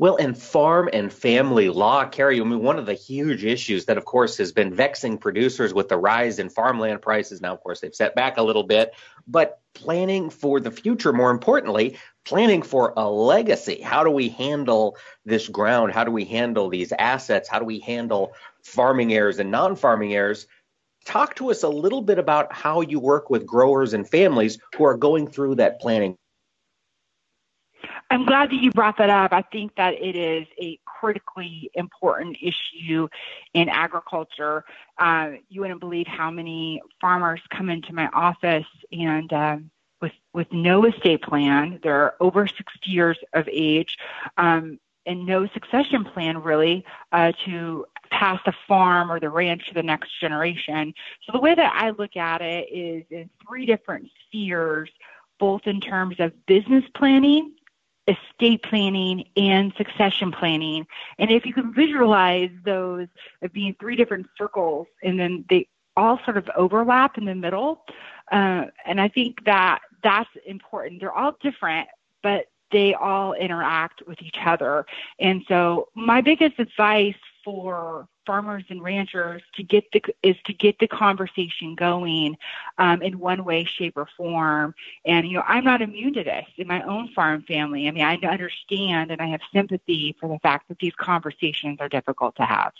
Well, 0.01 0.15
in 0.15 0.33
farm 0.33 0.89
and 0.91 1.13
family 1.13 1.69
law, 1.69 2.05
Cari, 2.05 2.41
I 2.41 2.43
mean, 2.43 2.63
one 2.63 2.79
of 2.79 2.87
the 2.87 2.95
huge 2.95 3.45
issues 3.45 3.85
that, 3.85 3.99
of 3.99 4.05
course, 4.05 4.37
has 4.37 4.51
been 4.51 4.73
vexing 4.73 5.19
producers 5.19 5.75
with 5.75 5.89
the 5.89 5.97
rise 5.97 6.39
in 6.39 6.49
farmland 6.49 7.03
prices. 7.03 7.39
Now, 7.39 7.53
of 7.53 7.61
course, 7.61 7.81
they've 7.81 7.93
set 7.93 8.15
back 8.15 8.37
a 8.37 8.41
little 8.41 8.63
bit, 8.63 8.95
but 9.27 9.59
planning 9.75 10.31
for 10.31 10.59
the 10.59 10.71
future, 10.71 11.13
more 11.13 11.29
importantly, 11.29 11.99
planning 12.25 12.63
for 12.63 12.93
a 12.97 13.07
legacy. 13.07 13.79
How 13.79 14.03
do 14.03 14.09
we 14.09 14.29
handle 14.29 14.97
this 15.23 15.47
ground? 15.47 15.93
How 15.93 16.03
do 16.03 16.11
we 16.11 16.25
handle 16.25 16.69
these 16.69 16.91
assets? 16.97 17.47
How 17.47 17.59
do 17.59 17.65
we 17.65 17.77
handle 17.77 18.33
farming 18.63 19.13
heirs 19.13 19.37
and 19.37 19.51
non 19.51 19.75
farming 19.75 20.15
heirs? 20.15 20.47
Talk 21.05 21.35
to 21.35 21.51
us 21.51 21.63
a 21.63 21.69
little 21.69 22.01
bit 22.01 22.19
about 22.19 22.53
how 22.53 22.81
you 22.81 22.99
work 22.99 23.29
with 23.29 23.45
growers 23.45 23.93
and 23.93 24.07
families 24.07 24.57
who 24.75 24.85
are 24.85 24.97
going 24.97 25.27
through 25.27 25.55
that 25.55 25.79
planning. 25.79 26.17
I'm 28.09 28.25
glad 28.25 28.49
that 28.49 28.55
you 28.55 28.71
brought 28.71 28.97
that 28.97 29.09
up. 29.09 29.31
I 29.31 29.41
think 29.41 29.75
that 29.75 29.93
it 29.93 30.17
is 30.17 30.45
a 30.61 30.77
critically 30.85 31.71
important 31.73 32.37
issue 32.41 33.07
in 33.53 33.69
agriculture. 33.69 34.65
Uh, 34.97 35.31
you 35.47 35.61
wouldn't 35.61 35.79
believe 35.79 36.07
how 36.07 36.29
many 36.29 36.81
farmers 36.99 37.39
come 37.49 37.69
into 37.69 37.93
my 37.93 38.09
office 38.13 38.67
and 38.91 39.31
um, 39.31 39.71
with 40.01 40.11
with 40.33 40.51
no 40.51 40.85
estate 40.85 41.21
plan. 41.21 41.79
They're 41.81 42.21
over 42.21 42.47
60 42.47 42.63
years 42.83 43.17
of 43.33 43.47
age. 43.49 43.97
Um, 44.37 44.77
and 45.05 45.25
no 45.25 45.47
succession 45.47 46.03
plan 46.03 46.41
really 46.41 46.85
uh, 47.11 47.31
to 47.45 47.85
pass 48.11 48.39
the 48.45 48.53
farm 48.67 49.11
or 49.11 49.19
the 49.19 49.29
ranch 49.29 49.67
to 49.67 49.73
the 49.73 49.83
next 49.83 50.19
generation. 50.19 50.93
So 51.25 51.31
the 51.31 51.39
way 51.39 51.55
that 51.55 51.73
I 51.75 51.91
look 51.91 52.15
at 52.15 52.41
it 52.41 52.67
is 52.71 53.03
in 53.09 53.29
three 53.47 53.65
different 53.65 54.09
spheres, 54.27 54.89
both 55.39 55.61
in 55.65 55.81
terms 55.81 56.17
of 56.19 56.33
business 56.45 56.83
planning, 56.95 57.53
estate 58.07 58.63
planning, 58.63 59.25
and 59.37 59.73
succession 59.77 60.31
planning. 60.31 60.85
And 61.17 61.31
if 61.31 61.45
you 61.45 61.53
can 61.53 61.73
visualize 61.73 62.51
those 62.63 63.07
as 63.41 63.49
being 63.51 63.75
three 63.79 63.95
different 63.95 64.27
circles, 64.37 64.87
and 65.03 65.19
then 65.19 65.45
they 65.49 65.67
all 65.97 66.19
sort 66.25 66.37
of 66.37 66.49
overlap 66.55 67.17
in 67.17 67.25
the 67.25 67.35
middle, 67.35 67.83
uh, 68.31 68.65
and 68.85 68.99
I 68.99 69.07
think 69.07 69.43
that 69.45 69.79
that's 70.03 70.29
important. 70.45 70.99
They're 70.99 71.13
all 71.13 71.37
different, 71.41 71.87
but 72.23 72.45
they 72.71 72.93
all 72.93 73.33
interact 73.33 74.03
with 74.07 74.21
each 74.21 74.37
other. 74.45 74.85
And 75.19 75.43
so 75.47 75.89
my 75.95 76.21
biggest 76.21 76.59
advice 76.59 77.15
for 77.43 78.07
farmers 78.25 78.63
and 78.69 78.81
ranchers 78.81 79.41
to 79.55 79.63
get 79.63 79.83
the 79.91 80.01
is 80.23 80.35
to 80.45 80.53
get 80.53 80.77
the 80.79 80.87
conversation 80.87 81.75
going 81.75 82.37
um, 82.77 83.01
in 83.01 83.19
one 83.19 83.43
way, 83.43 83.63
shape, 83.63 83.97
or 83.97 84.07
form. 84.17 84.73
And 85.05 85.27
you 85.27 85.33
know, 85.33 85.43
I'm 85.47 85.63
not 85.63 85.81
immune 85.81 86.13
to 86.13 86.23
this 86.23 86.45
in 86.57 86.67
my 86.67 86.81
own 86.83 87.09
farm 87.09 87.43
family. 87.47 87.87
I 87.87 87.91
mean, 87.91 88.03
I 88.03 88.15
understand 88.17 89.11
and 89.11 89.21
I 89.21 89.27
have 89.27 89.41
sympathy 89.53 90.15
for 90.19 90.29
the 90.29 90.39
fact 90.39 90.67
that 90.69 90.79
these 90.79 90.93
conversations 90.95 91.77
are 91.79 91.89
difficult 91.89 92.35
to 92.37 92.43
have. 92.43 92.73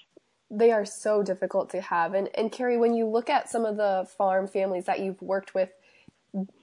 They 0.50 0.72
are 0.72 0.86
so 0.86 1.24
difficult 1.24 1.70
to 1.72 1.82
have. 1.82 2.14
And 2.14 2.30
and 2.36 2.52
Cari, 2.52 2.78
when 2.78 2.94
you 2.94 3.06
look 3.06 3.30
at 3.30 3.50
some 3.50 3.66
of 3.66 3.78
the 3.78 4.08
farm 4.18 4.48
families 4.48 4.86
that 4.86 5.00
you've 5.00 5.22
worked 5.22 5.54
with, 5.56 5.70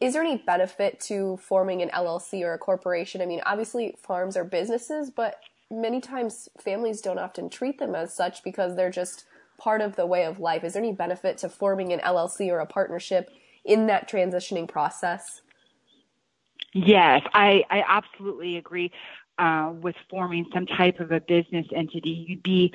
is 0.00 0.14
there 0.14 0.22
any 0.22 0.38
benefit 0.38 0.98
to 1.00 1.36
forming 1.38 1.82
an 1.82 1.90
LLC 1.90 2.42
or 2.42 2.54
a 2.54 2.58
corporation? 2.58 3.20
I 3.20 3.26
mean, 3.26 3.42
obviously 3.44 3.94
farms 3.98 4.36
are 4.36 4.44
businesses, 4.44 5.10
but 5.10 5.40
many 5.70 6.00
times 6.00 6.48
families 6.58 7.00
don't 7.00 7.18
often 7.18 7.50
treat 7.50 7.78
them 7.78 7.94
as 7.94 8.14
such 8.14 8.42
because 8.42 8.76
they're 8.76 8.90
just 8.90 9.24
part 9.58 9.80
of 9.80 9.96
the 9.96 10.06
way 10.06 10.24
of 10.24 10.40
life. 10.40 10.64
Is 10.64 10.72
there 10.72 10.82
any 10.82 10.92
benefit 10.92 11.36
to 11.38 11.48
forming 11.48 11.92
an 11.92 12.00
LLC 12.00 12.50
or 12.50 12.60
a 12.60 12.66
partnership 12.66 13.30
in 13.64 13.86
that 13.88 14.08
transitioning 14.08 14.68
process? 14.68 15.42
Yes, 16.72 17.22
I, 17.34 17.64
I 17.70 17.84
absolutely 17.86 18.56
agree 18.56 18.92
uh, 19.38 19.72
with 19.80 19.96
forming 20.10 20.46
some 20.52 20.66
type 20.66 21.00
of 21.00 21.12
a 21.12 21.20
business 21.20 21.66
entity. 21.74 22.26
You'd 22.28 22.42
be 22.42 22.72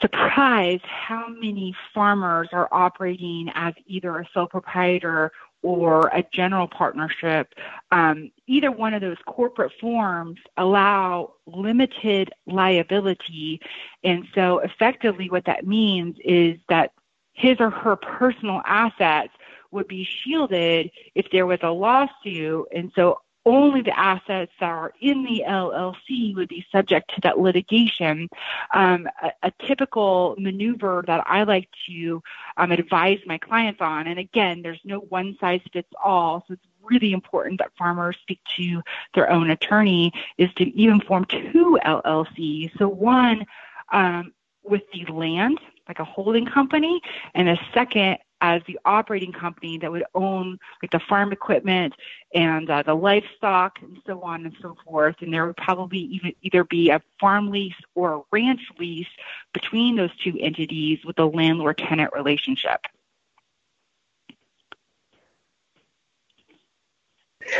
surprised 0.00 0.84
how 0.84 1.28
many 1.28 1.74
farmers 1.94 2.48
are 2.52 2.68
operating 2.72 3.50
as 3.54 3.74
either 3.86 4.18
a 4.18 4.28
sole 4.32 4.46
proprietor 4.46 5.32
or 5.62 6.08
a 6.08 6.24
general 6.32 6.66
partnership, 6.66 7.54
um, 7.90 8.30
either 8.46 8.70
one 8.70 8.94
of 8.94 9.00
those 9.00 9.16
corporate 9.26 9.72
forms 9.80 10.40
allow 10.56 11.32
limited 11.46 12.30
liability. 12.46 13.60
And 14.02 14.26
so 14.34 14.58
effectively 14.58 15.30
what 15.30 15.44
that 15.46 15.66
means 15.66 16.16
is 16.24 16.58
that 16.68 16.92
his 17.32 17.56
or 17.60 17.70
her 17.70 17.96
personal 17.96 18.60
assets 18.64 19.32
would 19.70 19.88
be 19.88 20.04
shielded 20.04 20.90
if 21.14 21.30
there 21.30 21.46
was 21.46 21.60
a 21.62 21.70
lawsuit. 21.70 22.66
And 22.74 22.92
so 22.94 23.20
only 23.44 23.82
the 23.82 23.98
assets 23.98 24.52
that 24.60 24.68
are 24.68 24.92
in 25.00 25.24
the 25.24 25.44
LLC 25.46 26.34
would 26.34 26.48
be 26.48 26.64
subject 26.70 27.12
to 27.14 27.20
that 27.22 27.38
litigation. 27.38 28.28
Um, 28.74 29.08
a, 29.22 29.32
a, 29.42 29.52
typical 29.66 30.36
maneuver 30.38 31.02
that 31.06 31.24
I 31.26 31.42
like 31.42 31.68
to 31.86 32.22
um, 32.56 32.72
advise 32.72 33.18
my 33.26 33.38
clients 33.38 33.80
on, 33.80 34.06
and 34.06 34.18
again, 34.18 34.62
there's 34.62 34.80
no 34.84 34.98
one 34.98 35.36
size 35.40 35.60
fits 35.72 35.92
all, 36.02 36.44
so 36.46 36.54
it's 36.54 36.66
really 36.82 37.12
important 37.12 37.58
that 37.58 37.72
farmers 37.76 38.16
speak 38.22 38.40
to 38.56 38.82
their 39.14 39.30
own 39.30 39.50
attorney, 39.50 40.12
is 40.38 40.52
to 40.54 40.64
even 40.78 41.00
form 41.00 41.24
two 41.24 41.78
LLCs. 41.84 42.76
So 42.78 42.88
one 42.88 43.44
um, 43.92 44.32
with 44.62 44.82
the 44.92 45.04
land, 45.12 45.58
like 45.88 45.98
a 45.98 46.04
holding 46.04 46.46
company, 46.46 47.00
and 47.34 47.48
a 47.48 47.58
second 47.74 48.18
as 48.42 48.60
the 48.66 48.78
operating 48.84 49.32
company 49.32 49.78
that 49.78 49.90
would 49.90 50.04
own 50.14 50.58
like 50.82 50.90
the 50.90 50.98
farm 50.98 51.32
equipment 51.32 51.94
and 52.34 52.68
uh, 52.68 52.82
the 52.82 52.94
livestock 52.94 53.78
and 53.80 53.98
so 54.04 54.20
on 54.20 54.44
and 54.44 54.54
so 54.60 54.76
forth. 54.84 55.14
And 55.20 55.32
there 55.32 55.46
would 55.46 55.56
probably 55.56 56.00
even 56.00 56.34
either 56.42 56.64
be 56.64 56.90
a 56.90 57.00
farm 57.20 57.50
lease 57.50 57.74
or 57.94 58.14
a 58.14 58.22
ranch 58.32 58.60
lease 58.78 59.06
between 59.54 59.96
those 59.96 60.14
two 60.16 60.36
entities 60.40 60.98
with 61.04 61.18
a 61.20 61.24
landlord 61.24 61.78
tenant 61.78 62.12
relationship. 62.12 62.86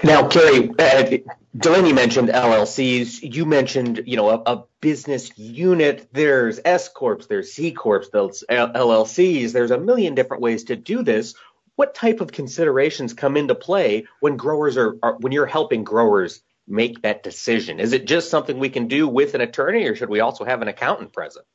Now, 0.05 0.29
Cari, 0.29 0.71
uh, 0.79 1.19
Delaney 1.57 1.93
mentioned 1.93 2.29
LLCs. 2.29 3.35
You 3.35 3.45
mentioned, 3.45 4.03
you 4.07 4.17
know, 4.17 4.31
a, 4.31 4.43
a, 4.47 4.65
business 4.81 5.31
unit. 5.39 6.09
There's 6.13 6.59
S 6.65 6.89
corps, 6.89 7.25
there's 7.29 7.53
C 7.53 7.73
corps, 7.73 8.05
there's 8.13 8.43
LLCs. 8.49 9.53
There's 9.53 9.71
a 9.71 9.79
million 9.79 10.15
different 10.15 10.43
ways 10.43 10.65
to 10.65 10.77
do 10.77 11.03
this. 11.03 11.35
What 11.77 11.95
type 11.95 12.21
of 12.21 12.33
considerations 12.33 13.15
come 13.15 13.37
into 13.37 13.55
play 13.55 14.07
when 14.21 14.37
growers 14.37 14.77
are, 14.77 14.97
are 15.03 15.17
when 15.19 15.33
you're 15.33 15.47
helping 15.47 15.85
growers 15.85 16.43
make 16.67 17.03
that 17.03 17.23
decision? 17.23 17.81
Is 17.81 17.93
it 17.93 18.07
just 18.07 18.31
something 18.31 18.59
we 18.59 18.71
can 18.71 18.89
do 18.89 19.07
with 19.07 19.35
an 19.35 19.41
attorney, 19.41 19.87
or 19.87 19.95
should 19.95 20.11
we 20.11 20.21
also 20.21 20.45
have 20.45 20.63
an 20.63 20.69
accountant 20.69 21.13
present? 21.13 21.47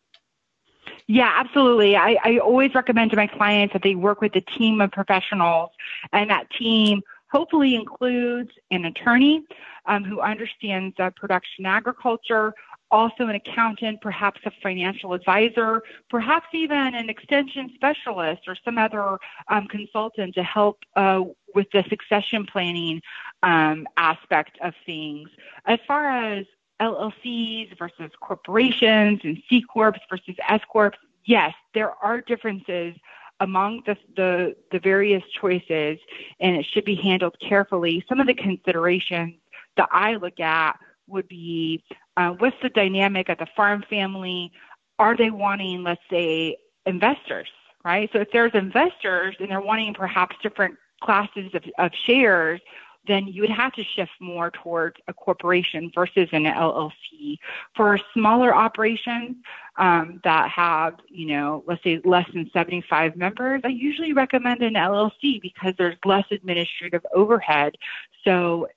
Yeah, 1.08 1.32
absolutely. 1.34 1.96
I, 1.96 2.18
I 2.24 2.38
always 2.40 2.76
recommend 2.76 3.12
to 3.12 3.18
my 3.18 3.28
clients 3.28 3.74
that 3.74 3.82
they 3.82 3.96
work 3.96 4.20
with 4.20 4.36
a 4.36 4.42
team 4.42 4.82
of 4.82 4.92
professionals, 4.92 5.72
and 6.12 6.30
that 6.30 6.50
team 6.52 7.02
hopefully 7.32 7.76
includes 7.76 8.52
an 8.72 8.86
attorney 8.86 9.44
um, 9.86 10.04
who 10.04 10.22
understands 10.22 10.96
uh, 11.00 11.10
production 11.16 11.66
agriculture, 11.66 12.54
also 12.90 13.28
an 13.28 13.36
accountant, 13.36 14.00
perhaps 14.02 14.40
a 14.46 14.52
financial 14.64 15.14
advisor, 15.14 15.82
perhaps 16.10 16.48
even 16.54 16.96
an 16.96 17.10
extension 17.10 17.72
specialist 17.76 18.44
or 18.48 18.56
some 18.64 18.78
other 18.78 19.18
um, 19.50 19.68
consultant 19.68 20.34
to 20.36 20.44
help 20.44 20.80
uh, 20.96 21.22
with 21.54 21.68
the 21.72 21.84
succession 21.90 22.46
planning 22.46 23.02
um, 23.44 23.86
aspect 23.98 24.58
of 24.62 24.74
things. 24.86 25.30
As 25.66 25.80
far 25.88 26.10
as 26.10 26.46
LLCs 26.82 27.78
versus 27.78 28.12
corporations 28.22 29.20
and 29.24 29.42
C 29.50 29.62
corps 29.62 29.94
versus 30.10 30.36
S 30.48 30.62
corps, 30.72 30.94
yes, 31.26 31.54
there 31.74 31.92
are 32.02 32.22
differences 32.22 32.96
among 33.40 33.84
the, 33.86 34.56
various 34.82 35.24
choices, 35.40 36.00
and 36.40 36.56
it 36.56 36.66
should 36.66 36.86
be 36.86 36.96
handled 36.96 37.36
carefully. 37.40 38.04
Some 38.10 38.20
of 38.20 38.28
the 38.28 38.34
considerations 38.34 39.36
that 39.76 39.90
I 39.92 40.16
look 40.16 40.40
at 40.40 40.78
would 41.08 41.28
be 41.28 41.84
uh, 42.18 42.32
what's 42.32 42.56
the 42.62 42.70
dynamic 42.70 43.30
of 43.30 43.38
the 43.38 43.48
farm 43.56 43.84
family? 43.90 44.52
Are 45.00 45.16
they 45.16 45.30
wanting, 45.30 45.84
let's 45.84 46.02
say, 46.10 46.58
investors, 46.86 47.48
right? 47.86 48.10
So 48.12 48.20
if 48.20 48.32
there's 48.32 48.54
investors 48.56 49.36
and 49.40 49.52
they're 49.52 49.62
wanting 49.62 49.94
perhaps 49.94 50.36
different 50.42 50.76
classes 51.02 51.52
of 51.78 51.92
shares, 52.06 52.60
then 53.08 53.28
you 53.28 53.42
would 53.42 53.50
have 53.50 53.74
to 53.74 53.84
shift 53.84 54.12
more 54.20 54.52
towards 54.52 54.98
a 55.08 55.14
corporation 55.14 55.92
versus 55.94 56.30
an 56.32 56.46
LLC. 56.46 57.38
For 57.76 58.00
smaller 58.14 58.56
operations 58.56 59.38
um, 59.78 60.20
that 60.24 60.50
have, 60.50 60.96
you 61.08 61.28
know, 61.28 61.64
let's 61.68 61.84
say 61.84 62.02
less 62.04 62.28
than 62.34 62.50
75 62.52 63.16
members, 63.16 63.62
I 63.64 63.70
usually 63.70 64.14
recommend 64.14 64.62
an 64.62 64.74
LLC 64.74 65.42
because 65.42 65.74
there's 65.78 65.98
less 66.06 66.26
administrative 66.32 67.06
overhead. 67.14 67.76
So, 68.24 68.68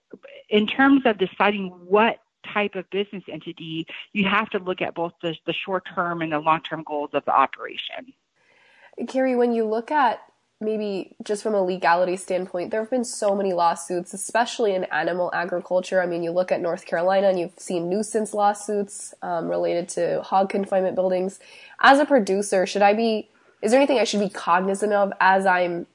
in 0.49 0.67
terms 0.67 1.03
of 1.05 1.19
deciding 1.19 1.69
what 1.69 2.19
type 2.53 2.75
of 2.75 2.89
business 2.91 3.25
entity, 3.29 3.87
you 4.13 4.25
have 4.25 4.51
to 4.51 4.59
look 4.59 4.81
at 4.83 4.95
both 4.95 5.13
the, 5.23 5.37
the 5.47 5.53
short 5.53 5.87
term 5.95 6.23
and 6.23 6.33
the 6.33 6.39
long 6.39 6.63
term 6.63 6.83
goals 6.85 7.11
of 7.13 7.25
the 7.25 7.33
operation. 7.33 8.13
Cari, 9.09 9.37
when 9.37 9.53
you 9.53 9.65
look 9.65 9.91
at 9.91 10.21
maybe 10.61 11.17
just 11.25 11.43
from 11.43 11.55
a 11.55 11.63
legality 11.63 12.17
standpoint, 12.17 12.71
there 12.71 12.81
have 12.81 12.91
been 12.91 13.05
so 13.05 13.35
many 13.35 13.53
lawsuits, 13.53 14.13
especially 14.13 14.75
in 14.75 14.85
animal 14.85 15.31
agriculture. 15.33 16.03
I 16.03 16.07
mean, 16.07 16.23
you 16.23 16.33
look 16.33 16.53
at 16.53 16.61
North 16.61 16.85
Carolina 16.85 17.29
and 17.29 17.41
you've 17.41 17.59
seen 17.59 17.89
nuisance 17.89 18.35
lawsuits 18.35 19.15
um, 19.23 19.49
related 19.49 19.89
to 19.91 20.21
hog 20.23 20.51
confinement 20.51 20.95
buildings. 20.95 21.41
As 21.81 21.99
a 21.99 22.05
producer, 22.05 22.67
should 22.67 22.83
I 22.83 22.93
be, 22.93 23.31
is 23.63 23.71
there 23.71 23.81
anything 23.81 23.99
I 23.99 24.05
should 24.05 24.21
be 24.21 24.29
cognizant 24.29 24.93
of 24.93 25.13
as 25.19 25.47
I'm, 25.47 25.87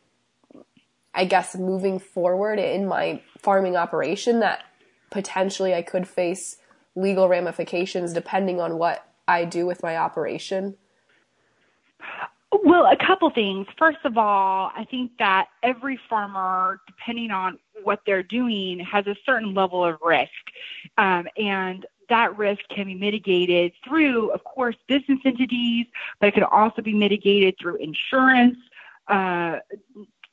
I 1.14 1.26
guess, 1.26 1.56
moving 1.56 2.00
forward 2.00 2.58
in 2.58 2.88
my 2.88 3.22
farming 3.38 3.76
operation 3.76 4.40
that 4.40 4.64
potentially 5.12 5.76
I 5.76 5.84
could 5.84 6.08
face 6.08 6.58
legal 6.96 7.30
ramifications 7.30 8.14
depending 8.14 8.60
on 8.60 8.80
what 8.80 9.08
I 9.28 9.46
do 9.46 9.68
with 9.68 9.84
my 9.84 9.96
operation? 9.96 10.76
Well, 12.66 12.88
a 12.88 12.98
couple 12.98 13.30
things. 13.30 13.68
First 13.78 14.00
of 14.06 14.18
all, 14.18 14.72
I 14.76 14.86
think 14.86 15.12
that 15.20 15.50
every 15.62 16.00
farmer, 16.10 16.82
depending 16.88 17.30
on 17.30 17.60
what 17.84 18.02
they're 18.08 18.24
doing, 18.24 18.80
has 18.80 19.06
a 19.06 19.16
certain 19.24 19.54
level 19.54 19.86
of 19.86 20.00
risk. 20.04 20.32
Um, 20.98 21.28
and 21.38 21.86
that 22.10 22.36
risk 22.36 22.62
can 22.70 22.88
be 22.88 22.96
mitigated 22.96 23.74
through, 23.88 24.32
of 24.32 24.44
course, 24.44 24.76
business 24.88 25.20
entities, 25.24 25.86
but 26.20 26.30
it 26.30 26.34
can 26.34 26.44
also 26.44 26.82
be 26.82 26.94
mitigated 26.94 27.54
through 27.62 27.76
insurance, 27.76 28.58
uh, 29.10 29.60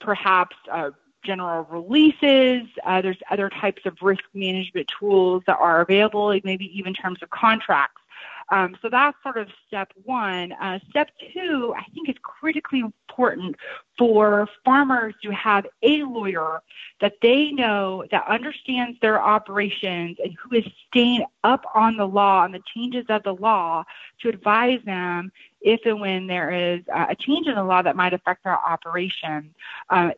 perhaps 0.01 0.57
uh, 0.73 0.89
general 1.23 1.65
releases. 1.65 2.63
Uh, 2.87 3.03
there's 3.03 3.19
other 3.31 3.51
types 3.51 3.83
of 3.85 3.95
risk 4.01 4.25
management 4.33 4.91
tools 4.99 5.43
that 5.47 5.59
are 5.59 5.83
available, 5.83 6.29
maybe 6.45 6.67
even 6.77 6.95
terms 6.95 7.23
of 7.23 7.29
contracts. 7.29 8.02
Um, 8.51 8.77
so 8.83 8.89
that's 8.89 9.17
sort 9.23 9.39
of 9.39 9.49
step 9.67 9.93
one. 10.05 10.53
Uh, 10.53 10.79
step 10.91 11.11
two, 11.33 11.75
I 11.77 11.85
think 11.95 12.09
is 12.09 12.17
critically 12.23 12.81
important 12.81 13.57
for 13.97 14.49
farmers 14.65 15.15
to 15.23 15.31
have 15.31 15.67
a 15.83 16.03
lawyer 16.03 16.61
that 17.01 17.15
they 17.23 17.51
know 17.51 18.05
that 18.11 18.27
understands 18.27 18.99
their 19.01 19.23
operations 19.23 20.19
and 20.23 20.35
who 20.35 20.57
is 20.57 20.65
staying 20.89 21.25
up 21.45 21.65
on 21.75 21.97
the 21.97 22.07
law 22.07 22.45
and 22.45 22.55
the 22.55 22.63
changes 22.75 23.07
of 23.09 23.23
the 23.23 23.35
law 23.35 23.85
to 24.21 24.29
advise 24.29 24.81
them 24.85 25.33
if 25.61 25.81
and 25.87 26.01
when 26.01 26.27
there 26.27 26.51
is 26.51 26.83
uh, 26.93 27.07
a 27.09 27.17
change 27.17 27.47
in 27.47 27.55
the 27.55 27.65
law 27.65 27.83
that 27.83 27.97
might 27.97 28.13
affect 28.13 28.45
their 28.45 28.59
operation. 28.59 29.55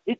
It, 0.06 0.18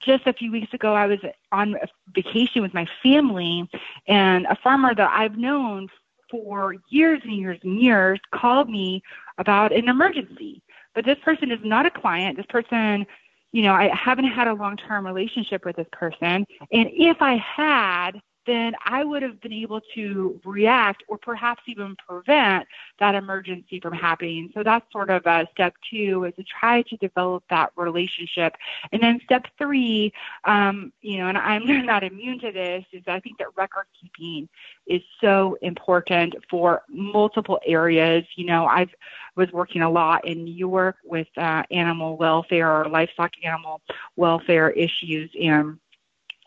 just 0.00 0.26
a 0.26 0.32
few 0.32 0.50
weeks 0.50 0.72
ago, 0.72 0.94
I 0.94 1.06
was 1.06 1.18
on 1.52 1.76
vacation 2.14 2.62
with 2.62 2.74
my 2.74 2.86
family, 3.02 3.68
and 4.06 4.46
a 4.46 4.56
farmer 4.56 4.94
that 4.94 5.10
I've 5.12 5.36
known 5.36 5.88
for 6.30 6.76
years 6.88 7.20
and 7.24 7.32
years 7.32 7.58
and 7.62 7.80
years 7.80 8.20
called 8.34 8.68
me 8.68 9.02
about 9.38 9.72
an 9.72 9.88
emergency. 9.88 10.62
But 10.94 11.04
this 11.04 11.18
person 11.24 11.50
is 11.50 11.60
not 11.62 11.86
a 11.86 11.90
client. 11.90 12.36
This 12.36 12.46
person, 12.48 13.06
you 13.52 13.62
know, 13.62 13.74
I 13.74 13.94
haven't 13.94 14.26
had 14.26 14.48
a 14.48 14.54
long 14.54 14.76
term 14.76 15.06
relationship 15.06 15.64
with 15.64 15.76
this 15.76 15.86
person. 15.92 16.46
And 16.72 16.88
if 16.92 17.18
I 17.20 17.36
had, 17.36 18.20
then 18.46 18.74
I 18.84 19.04
would 19.04 19.22
have 19.22 19.40
been 19.40 19.52
able 19.52 19.80
to 19.94 20.40
react 20.44 21.04
or 21.08 21.18
perhaps 21.18 21.62
even 21.66 21.96
prevent 21.96 22.66
that 22.98 23.14
emergency 23.14 23.80
from 23.80 23.92
happening. 23.92 24.50
So 24.54 24.62
that's 24.62 24.90
sort 24.92 25.10
of 25.10 25.26
a 25.26 25.46
step 25.52 25.74
two 25.90 26.24
is 26.24 26.34
to 26.36 26.44
try 26.44 26.82
to 26.82 26.96
develop 26.96 27.44
that 27.50 27.70
relationship. 27.76 28.56
And 28.92 29.02
then 29.02 29.20
step 29.24 29.46
three, 29.58 30.12
um, 30.44 30.92
you 31.02 31.18
know, 31.18 31.28
and 31.28 31.38
I'm 31.38 31.66
not 31.86 32.02
immune 32.02 32.40
to 32.40 32.52
this, 32.52 32.84
is 32.92 33.02
I 33.06 33.20
think 33.20 33.38
that 33.38 33.48
record 33.56 33.86
keeping 34.00 34.48
is 34.86 35.02
so 35.20 35.56
important 35.62 36.34
for 36.48 36.82
multiple 36.88 37.60
areas. 37.66 38.24
You 38.36 38.46
know, 38.46 38.66
I've 38.66 38.90
was 39.36 39.50
working 39.52 39.82
a 39.82 39.90
lot 39.90 40.26
in 40.26 40.44
New 40.44 40.54
York 40.54 40.96
with 41.04 41.28
uh, 41.36 41.62
animal 41.70 42.16
welfare 42.16 42.70
or 42.70 42.88
livestock 42.88 43.30
animal 43.44 43.80
welfare 44.16 44.70
issues 44.70 45.30
and 45.40 45.78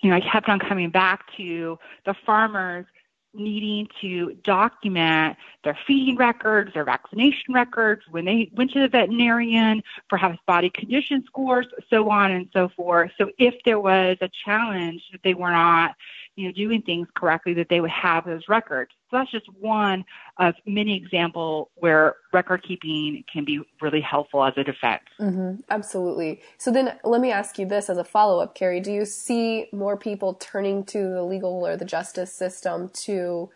you 0.03 0.09
know, 0.09 0.17
I 0.17 0.21
kept 0.21 0.49
on 0.49 0.59
coming 0.59 0.89
back 0.89 1.25
to 1.37 1.79
the 2.05 2.13
farmers 2.25 2.85
needing 3.33 3.87
to 3.99 4.35
document 4.43 5.35
their 5.63 5.77
feeding 5.87 6.17
records, 6.17 6.73
their 6.73 6.83
vaccination 6.83 7.53
records, 7.53 8.03
when 8.11 8.25
they 8.25 8.51
went 8.53 8.71
to 8.71 8.81
the 8.81 8.87
veterinarian, 8.87 9.81
perhaps 10.09 10.37
body 10.45 10.69
condition 10.69 11.23
scores, 11.25 11.65
so 11.89 12.11
on 12.11 12.31
and 12.31 12.47
so 12.53 12.69
forth. 12.69 13.11
So 13.17 13.31
if 13.39 13.55
there 13.65 13.79
was 13.79 14.17
a 14.21 14.29
challenge 14.45 15.01
that 15.11 15.21
they 15.23 15.33
were 15.33 15.51
not 15.51 15.95
you 16.36 16.48
know, 16.48 16.52
doing 16.52 16.82
things 16.82 17.08
correctly, 17.15 17.54
that 17.54 17.69
they 17.69 17.80
would 17.80 17.91
have 17.91 18.26
those 18.26 18.43
records. 18.50 18.91
So 19.12 19.17
that's 19.17 19.32
just 19.32 19.46
one 19.60 20.04
of 20.38 20.56
many 20.65 20.98
examples 20.98 21.67
where 21.76 22.15
record 22.32 22.63
keeping 22.67 23.24
can 23.32 23.46
be 23.46 23.62
really 23.82 24.02
helpful 24.02 24.43
as 24.43 24.54
a 24.58 24.63
defense. 24.63 25.04
Mm-hmm. 25.19 25.62
Absolutely. 25.69 26.41
So 26.58 26.72
then 26.72 26.98
let 27.04 27.22
me 27.22 27.32
ask 27.32 27.60
you 27.60 27.67
this 27.67 27.89
as 27.89 27.98
a 27.98 28.04
follow 28.04 28.39
up, 28.39 28.56
Cari. 28.56 28.80
Do 28.80 28.91
you 28.91 29.06
see 29.06 29.67
more 29.72 29.96
people 29.96 30.34
turning 30.36 30.84
to 30.86 30.98
the 30.98 31.24
legal 31.24 31.65
or 31.65 31.78
the 31.78 31.86
justice 31.86 32.34
system 32.34 32.89
to 33.04 33.50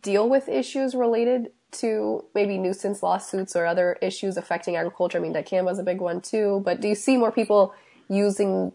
deal 0.00 0.28
with 0.28 0.48
issues 0.48 0.94
related 0.94 1.52
to 1.72 2.24
maybe 2.34 2.58
nuisance 2.58 3.02
lawsuits 3.02 3.54
or 3.54 3.66
other 3.66 3.98
issues 4.00 4.36
affecting 4.36 4.76
agriculture? 4.76 5.18
I 5.18 5.20
mean, 5.20 5.34
dicamba 5.34 5.72
is 5.72 5.78
a 5.78 5.84
big 5.84 6.00
one 6.00 6.20
too, 6.20 6.62
but 6.64 6.80
do 6.80 6.88
you 6.88 6.94
see 6.94 7.16
more 7.16 7.32
people 7.32 7.74
using 8.08 8.72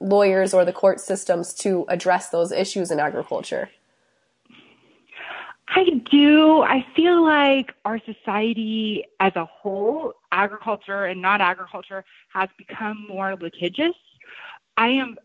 lawyers 0.00 0.54
or 0.54 0.64
the 0.64 0.72
court 0.72 1.00
systems 1.00 1.52
to 1.54 1.84
address 1.88 2.28
those 2.28 2.52
issues 2.52 2.90
in 2.90 3.00
agriculture? 3.00 3.70
I 5.68 5.84
do. 6.10 6.62
I 6.62 6.84
feel 6.96 7.22
like 7.22 7.74
our 7.84 8.00
society 8.00 9.04
as 9.20 9.36
a 9.36 9.44
whole, 9.44 10.14
agriculture 10.32 11.04
and 11.04 11.20
non 11.20 11.40
agriculture, 11.40 12.04
has 12.32 12.48
become 12.56 13.06
more 13.08 13.36
litigious. 13.36 13.94
I 14.76 14.88
am 14.88 15.16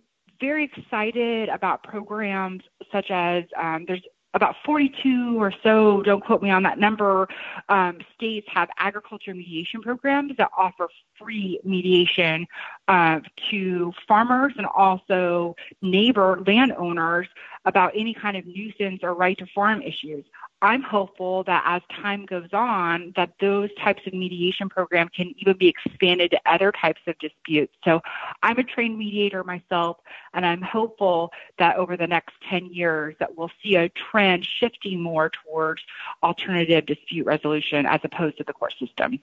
very 0.41 0.65
excited 0.65 1.47
about 1.49 1.83
programs 1.83 2.63
such 2.91 3.09
as 3.09 3.45
um, 3.57 3.85
there's 3.87 4.01
about 4.33 4.55
42 4.65 5.39
or 5.39 5.53
so, 5.63 6.01
don't 6.01 6.23
quote 6.23 6.41
me 6.41 6.49
on 6.49 6.63
that 6.63 6.79
number, 6.79 7.27
um, 7.69 7.99
states 8.15 8.47
have 8.51 8.67
agriculture 8.79 9.33
mediation 9.33 9.81
programs 9.81 10.33
that 10.37 10.49
offer 10.57 10.87
free 11.19 11.59
mediation 11.63 12.47
uh, 12.87 13.19
to 13.49 13.93
farmers 14.07 14.53
and 14.57 14.67
also 14.67 15.55
neighbor 15.81 16.41
landowners 16.45 17.27
about 17.65 17.93
any 17.95 18.13
kind 18.13 18.35
of 18.35 18.45
nuisance 18.45 18.99
or 19.03 19.13
right 19.13 19.37
to 19.37 19.45
farm 19.53 19.81
issues. 19.81 20.25
I'm 20.61 20.81
hopeful 20.81 21.43
that 21.43 21.61
as 21.65 21.81
time 22.01 22.25
goes 22.25 22.49
on, 22.53 23.11
that 23.17 23.33
those 23.41 23.69
types 23.83 24.01
of 24.07 24.13
mediation 24.13 24.69
programs 24.69 25.11
can 25.13 25.33
even 25.37 25.57
be 25.57 25.67
expanded 25.67 26.31
to 26.31 26.39
other 26.45 26.71
types 26.71 27.01
of 27.05 27.19
disputes. 27.19 27.73
So 27.83 27.99
I'm 28.43 28.57
a 28.57 28.63
trained 28.63 28.97
mediator 28.97 29.43
myself, 29.43 29.97
and 30.33 30.45
I'm 30.45 30.61
hopeful 30.61 31.31
that 31.59 31.75
over 31.75 31.97
the 31.97 32.07
next 32.07 32.33
10 32.49 32.67
years 32.67 33.13
that 33.19 33.37
we'll 33.37 33.51
see 33.61 33.75
a 33.75 33.89
trend 33.89 34.45
shifting 34.45 35.01
more 35.01 35.29
towards 35.29 35.81
alternative 36.23 36.85
dispute 36.85 37.25
resolution 37.25 37.85
as 37.85 37.99
opposed 38.05 38.37
to 38.37 38.45
the 38.45 38.53
court 38.53 38.73
system. 38.79 39.19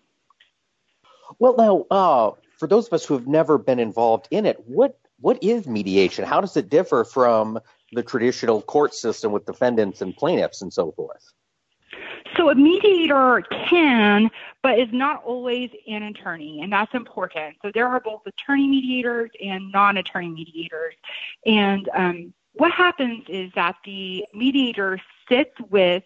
Well, 1.38 1.56
now, 1.56 1.86
uh, 1.90 2.32
for 2.58 2.66
those 2.66 2.86
of 2.86 2.92
us 2.92 3.04
who 3.04 3.14
have 3.14 3.26
never 3.26 3.58
been 3.58 3.78
involved 3.78 4.28
in 4.30 4.46
it, 4.46 4.58
what 4.66 4.98
what 5.20 5.42
is 5.42 5.66
mediation? 5.66 6.24
How 6.24 6.40
does 6.40 6.56
it 6.56 6.70
differ 6.70 7.04
from 7.04 7.58
the 7.92 8.02
traditional 8.02 8.62
court 8.62 8.94
system 8.94 9.32
with 9.32 9.44
defendants 9.44 10.00
and 10.00 10.16
plaintiffs 10.16 10.62
and 10.62 10.72
so 10.72 10.92
forth? 10.92 11.32
So 12.36 12.48
a 12.48 12.54
mediator 12.54 13.42
can, 13.68 14.30
but 14.62 14.78
is 14.78 14.88
not 14.92 15.22
always 15.24 15.70
an 15.86 16.04
attorney, 16.04 16.60
and 16.62 16.72
that's 16.72 16.94
important. 16.94 17.56
So 17.60 17.70
there 17.74 17.86
are 17.86 18.00
both 18.00 18.22
attorney 18.24 18.66
mediators 18.66 19.30
and 19.42 19.70
non-attorney 19.72 20.30
mediators. 20.30 20.94
And 21.44 21.88
um, 21.94 22.34
what 22.52 22.72
happens 22.72 23.24
is 23.28 23.50
that 23.56 23.76
the 23.84 24.24
mediator 24.32 25.00
sits 25.28 25.54
with 25.70 26.04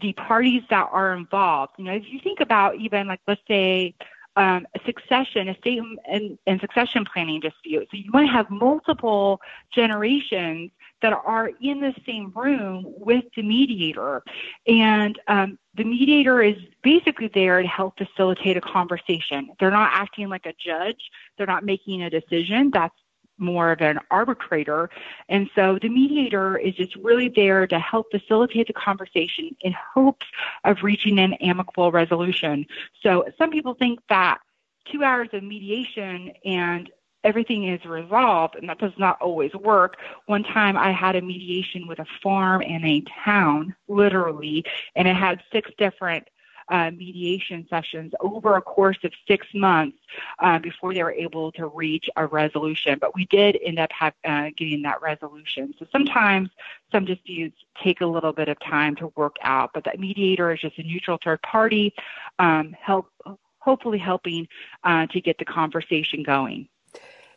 the 0.00 0.12
parties 0.14 0.62
that 0.70 0.88
are 0.90 1.14
involved. 1.14 1.74
You 1.78 1.84
know, 1.84 1.92
if 1.92 2.04
you 2.08 2.18
think 2.18 2.40
about 2.40 2.76
even 2.76 3.06
like 3.06 3.20
let's 3.26 3.40
say 3.46 3.94
a 4.36 4.62
succession, 4.86 5.48
estate 5.48 5.80
and, 6.08 6.38
and 6.46 6.60
succession 6.60 7.04
planning 7.04 7.40
dispute. 7.40 7.88
So 7.90 7.96
you 7.96 8.10
might 8.10 8.30
have 8.30 8.50
multiple 8.50 9.40
generations 9.74 10.70
that 11.02 11.12
are 11.12 11.50
in 11.60 11.80
the 11.80 11.94
same 12.06 12.32
room 12.34 12.84
with 12.96 13.24
the 13.36 13.42
mediator. 13.42 14.22
And 14.66 15.18
um, 15.28 15.58
the 15.74 15.84
mediator 15.84 16.42
is 16.42 16.56
basically 16.82 17.28
there 17.34 17.60
to 17.60 17.68
help 17.68 17.98
facilitate 17.98 18.56
a 18.56 18.60
conversation. 18.60 19.50
They're 19.58 19.70
not 19.70 19.90
acting 19.92 20.28
like 20.28 20.46
a 20.46 20.54
judge, 20.58 21.10
they're 21.36 21.46
not 21.46 21.64
making 21.64 22.02
a 22.02 22.10
decision. 22.10 22.70
That's 22.72 22.94
more 23.42 23.72
of 23.72 23.80
an 23.80 23.98
arbitrator. 24.10 24.88
And 25.28 25.50
so 25.54 25.78
the 25.80 25.88
mediator 25.88 26.56
is 26.56 26.74
just 26.74 26.96
really 26.96 27.28
there 27.28 27.66
to 27.66 27.78
help 27.78 28.10
facilitate 28.10 28.68
the 28.68 28.72
conversation 28.72 29.54
in 29.60 29.74
hopes 29.94 30.26
of 30.64 30.82
reaching 30.82 31.18
an 31.18 31.34
amicable 31.34 31.90
resolution. 31.92 32.66
So 33.02 33.26
some 33.36 33.50
people 33.50 33.74
think 33.74 34.00
that 34.08 34.38
two 34.90 35.04
hours 35.04 35.28
of 35.32 35.42
mediation 35.42 36.32
and 36.44 36.90
everything 37.24 37.68
is 37.68 37.84
resolved, 37.84 38.56
and 38.56 38.68
that 38.68 38.78
does 38.78 38.92
not 38.98 39.20
always 39.20 39.52
work. 39.54 39.96
One 40.26 40.42
time 40.42 40.76
I 40.76 40.90
had 40.90 41.14
a 41.14 41.20
mediation 41.20 41.86
with 41.86 42.00
a 42.00 42.06
farm 42.22 42.62
and 42.62 42.84
a 42.84 43.04
town, 43.24 43.74
literally, 43.88 44.64
and 44.96 45.06
it 45.06 45.14
had 45.16 45.40
six 45.52 45.70
different 45.78 46.28
uh, 46.72 46.90
mediation 46.90 47.66
sessions 47.68 48.12
over 48.20 48.56
a 48.56 48.62
course 48.62 48.96
of 49.04 49.12
six 49.28 49.46
months 49.54 49.98
uh, 50.38 50.58
before 50.58 50.94
they 50.94 51.02
were 51.02 51.12
able 51.12 51.52
to 51.52 51.66
reach 51.66 52.08
a 52.16 52.26
resolution. 52.26 52.98
But 52.98 53.14
we 53.14 53.26
did 53.26 53.58
end 53.62 53.78
up 53.78 53.90
have, 53.92 54.14
uh, 54.24 54.48
getting 54.56 54.80
that 54.82 55.00
resolution. 55.02 55.74
So 55.78 55.86
sometimes 55.92 56.48
some 56.90 57.04
disputes 57.04 57.58
take 57.84 58.00
a 58.00 58.06
little 58.06 58.32
bit 58.32 58.48
of 58.48 58.58
time 58.60 58.96
to 58.96 59.12
work 59.16 59.36
out, 59.42 59.70
but 59.74 59.84
that 59.84 60.00
mediator 60.00 60.50
is 60.52 60.60
just 60.60 60.78
a 60.78 60.82
neutral 60.82 61.18
third 61.22 61.42
party, 61.42 61.94
um, 62.38 62.74
help 62.80 63.06
hopefully 63.58 63.98
helping 63.98 64.48
uh, 64.82 65.06
to 65.06 65.20
get 65.20 65.38
the 65.38 65.44
conversation 65.44 66.24
going. 66.24 66.68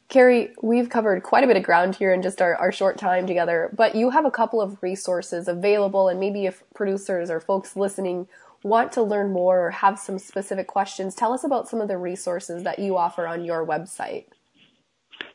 Cari, 0.07 0.53
we've 0.61 0.89
covered 0.89 1.23
quite 1.23 1.43
a 1.43 1.47
bit 1.47 1.57
of 1.57 1.63
ground 1.63 1.95
here 1.95 2.13
in 2.13 2.21
just 2.21 2.41
our, 2.41 2.55
our 2.55 2.71
short 2.71 2.97
time 2.97 3.27
together, 3.27 3.71
but 3.75 3.95
you 3.95 4.11
have 4.11 4.25
a 4.25 4.31
couple 4.31 4.61
of 4.61 4.81
resources 4.81 5.47
available, 5.47 6.09
and 6.09 6.19
maybe 6.19 6.45
if 6.45 6.63
producers 6.73 7.29
or 7.29 7.39
folks 7.39 7.75
listening 7.75 8.27
want 8.65 8.91
to 8.91 9.03
learn 9.03 9.31
more 9.31 9.67
or 9.67 9.69
have 9.69 9.99
some 9.99 10.17
specific 10.17 10.65
questions, 10.65 11.13
tell 11.13 11.31
us 11.33 11.43
about 11.43 11.69
some 11.69 11.81
of 11.81 11.87
the 11.87 11.99
resources 11.99 12.63
that 12.63 12.79
you 12.79 12.97
offer 12.97 13.27
on 13.27 13.45
your 13.45 13.63
website. 13.65 14.25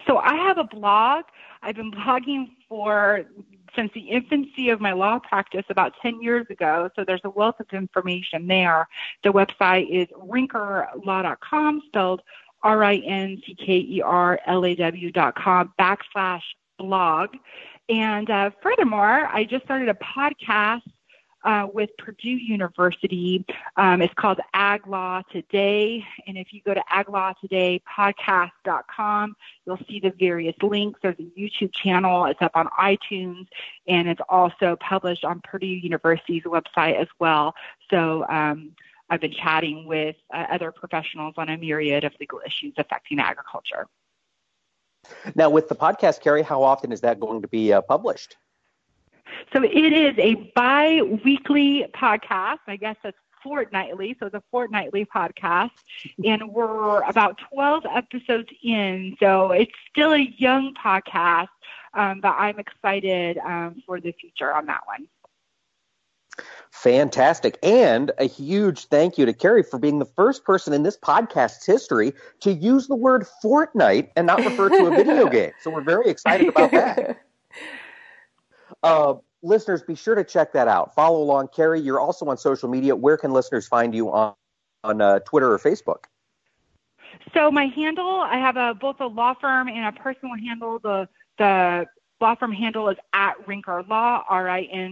So 0.07 0.19
I 0.19 0.35
have 0.35 0.59
a 0.59 0.65
blog. 0.65 1.27
I've 1.63 1.77
been 1.77 1.93
blogging 1.93 2.49
for 2.69 3.25
since 3.77 3.93
the 3.95 4.01
infancy 4.01 4.71
of 4.71 4.81
my 4.81 4.93
law 4.93 5.21
practice 5.21 5.65
about 5.69 5.93
10 6.03 6.21
years 6.21 6.45
ago. 6.51 6.91
So 6.97 7.05
there's 7.05 7.21
a 7.23 7.31
wealth 7.31 7.61
of 7.61 7.69
information 7.73 8.49
there. 8.49 8.89
The 9.23 9.31
website 9.31 9.89
is 9.89 10.09
rinckerlaw.com, 10.19 11.83
spelled 11.87 12.23
R-I-N-C-K-E-R-L-A-W 12.65 13.13
dot 15.13 15.37
com 15.37 15.73
backslash 15.81 16.43
blog. 16.81 17.31
And 17.89 18.29
uh, 18.29 18.51
furthermore, 18.61 19.29
I 19.33 19.45
just 19.45 19.65
started 19.67 19.89
a 19.89 19.95
podcast 19.95 20.83
uh, 21.45 21.67
with 21.73 21.91
Purdue 21.99 22.31
University. 22.31 23.45
Um, 23.77 24.03
it's 24.03 24.15
called 24.15 24.41
Ag 24.53 24.85
Law 24.87 25.23
Today. 25.33 26.05
And 26.27 26.37
if 26.37 26.53
you 26.53 26.61
go 26.63 26.75
to 26.75 26.83
aglawtodaypodcast.com, 26.93 29.37
you'll 29.67 29.79
see 29.89 30.01
the 30.01 30.13
various 30.19 30.57
links. 30.63 31.01
There's 31.03 31.19
a 31.19 31.31
YouTube 31.39 31.73
channel. 31.75 32.27
It's 32.27 32.43
up 32.43 32.53
on 32.55 32.69
iTunes 32.79 33.47
and 33.87 34.07
it's 34.09 34.21
also 34.29 34.77
published 34.77 35.25
on 35.25 35.41
Purdue 35.43 35.67
University's 35.67 36.43
website 36.45 37.01
as 37.01 37.09
well. 37.19 37.55
So, 37.91 38.27
um, 38.29 38.73
I've 39.13 39.21
been 39.21 39.33
chatting 39.33 39.87
with 39.87 40.15
uh, 40.33 40.47
other 40.53 40.71
professionals 40.71 41.35
on 41.37 41.49
a 41.49 41.57
myriad 41.57 42.05
of 42.05 42.13
legal 42.21 42.41
issues 42.47 42.75
affecting 42.79 43.19
agriculture. 43.19 43.89
Now, 45.35 45.51
with 45.51 45.69
the 45.69 45.75
podcast, 45.75 46.21
Cari, 46.21 46.43
how 46.43 46.63
often 46.63 46.93
is 46.93 47.01
that 47.01 47.19
going 47.19 47.43
to 47.43 47.49
be 47.49 47.73
uh, 47.73 47.83
published? 47.83 48.37
So 49.53 49.63
it 49.63 49.93
is 49.93 50.15
a 50.19 50.35
bi-weekly 50.55 51.87
podcast. 51.95 52.59
I 52.67 52.77
guess 52.77 52.97
it's 53.05 53.19
fortnightly, 53.43 54.17
so 54.19 54.27
it's 54.27 54.35
a 54.35 54.43
fortnightly 54.51 55.07
podcast, 55.07 55.71
and 56.25 56.49
we're 56.51 57.03
about 57.03 57.39
12 57.53 57.85
episodes 57.95 58.49
in, 58.63 59.17
so 59.21 59.51
it's 59.53 59.73
still 59.91 60.13
a 60.13 60.33
young 60.37 60.75
podcast, 60.75 61.49
um, 61.95 62.21
but 62.21 62.35
I'm 62.39 62.59
excited 62.59 63.39
um, 63.39 63.83
for 63.87 64.01
the 64.01 64.13
future 64.13 64.53
on 64.53 64.67
that 64.67 64.81
one. 64.87 65.09
Fantastic. 66.71 67.59
And 67.63 68.13
a 68.19 68.25
huge 68.25 68.87
thank 68.87 69.19
you 69.19 69.27
to 69.27 69.33
Cari 69.33 69.63
for 69.63 69.79
being 69.79 69.99
the 69.99 70.07
first 70.07 70.45
person 70.45 70.73
in 70.73 70.83
this 70.83 70.97
podcast's 70.97 71.67
history 71.67 72.15
to 72.41 72.53
use 72.53 72.87
the 72.87 72.95
word 72.95 73.27
Fortnite 73.43 74.11
and 74.17 74.27
not 74.27 74.39
refer 74.39 74.69
to 74.69 74.87
a 74.87 74.91
video 74.91 75.29
game. 75.31 75.51
So 75.61 75.71
we're 75.71 75.83
very 75.83 76.09
excited 76.09 76.49
about 76.49 76.71
that. 76.71 77.19
Uh, 78.83 79.15
listeners, 79.43 79.83
be 79.83 79.95
sure 79.95 80.15
to 80.15 80.25
check 80.25 80.53
that 80.53 80.69
out. 80.69 80.95
Follow 80.95 81.23
along. 81.23 81.49
Cari, 81.49 81.81
you're 81.81 82.01
also 82.01 82.27
on 82.27 82.37
social 82.37 82.69
media. 82.69 82.95
Where 82.95 83.17
can 83.17 83.33
listeners 83.33 83.67
find 83.67 83.95
you 83.95 84.11
on, 84.13 84.35
on 84.85 85.01
uh, 85.01 85.21
Twitter 85.21 85.53
or 85.53 85.59
Facebook? 85.59 86.05
So 87.35 87.51
my 87.51 87.67
handle, 87.67 88.21
I 88.21 88.37
have 88.37 88.57
a, 88.57 88.75
both 88.75 89.01
a 89.01 89.07
law 89.07 89.35
firm 89.35 89.69
and 89.69 89.87
a 89.87 89.93
personal 90.01 90.37
handle. 90.37 90.79
The 90.79 91.09
the 91.39 91.87
law 92.21 92.35
firm 92.35 92.53
handle 92.53 92.89
is 92.91 92.99
at 93.15 93.35
Rincker 93.47 93.89
Law, 93.89 94.23
R-I-N-C-K-E-R-L-A-W 94.29 94.85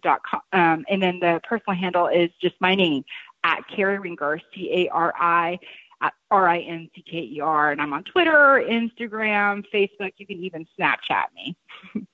dot 0.00 0.22
com. 0.22 0.40
Um, 0.52 0.86
and 0.88 1.02
then 1.02 1.20
the 1.20 1.40
personal 1.46 1.76
handle 1.76 2.06
is 2.06 2.30
just 2.40 2.54
my 2.60 2.74
name, 2.74 3.04
at 3.44 3.60
Cari 3.68 3.98
Rincker, 3.98 4.40
C-A-R-I, 4.54 5.58
R-I-N-C-K-E-R. 6.30 7.70
And 7.72 7.82
I'm 7.82 7.92
on 7.92 8.04
Twitter, 8.04 8.64
Instagram, 8.66 9.64
Facebook. 9.72 10.12
You 10.16 10.26
can 10.26 10.38
even 10.38 10.66
Snapchat 10.78 11.26
me. 11.34 11.56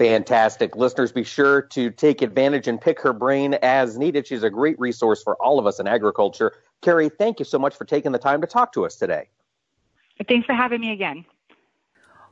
Fantastic. 0.00 0.76
Listeners, 0.76 1.12
be 1.12 1.24
sure 1.24 1.60
to 1.60 1.90
take 1.90 2.22
advantage 2.22 2.66
and 2.66 2.80
pick 2.80 2.98
her 3.02 3.12
brain 3.12 3.52
as 3.60 3.98
needed. 3.98 4.26
She's 4.26 4.42
a 4.42 4.48
great 4.48 4.80
resource 4.80 5.22
for 5.22 5.36
all 5.42 5.58
of 5.58 5.66
us 5.66 5.78
in 5.78 5.86
agriculture. 5.86 6.54
Cari, 6.80 7.10
thank 7.10 7.38
you 7.38 7.44
so 7.44 7.58
much 7.58 7.76
for 7.76 7.84
taking 7.84 8.10
the 8.10 8.18
time 8.18 8.40
to 8.40 8.46
talk 8.46 8.72
to 8.72 8.86
us 8.86 8.96
today. 8.96 9.28
Thanks 10.26 10.46
for 10.46 10.54
having 10.54 10.80
me 10.80 10.92
again. 10.92 11.26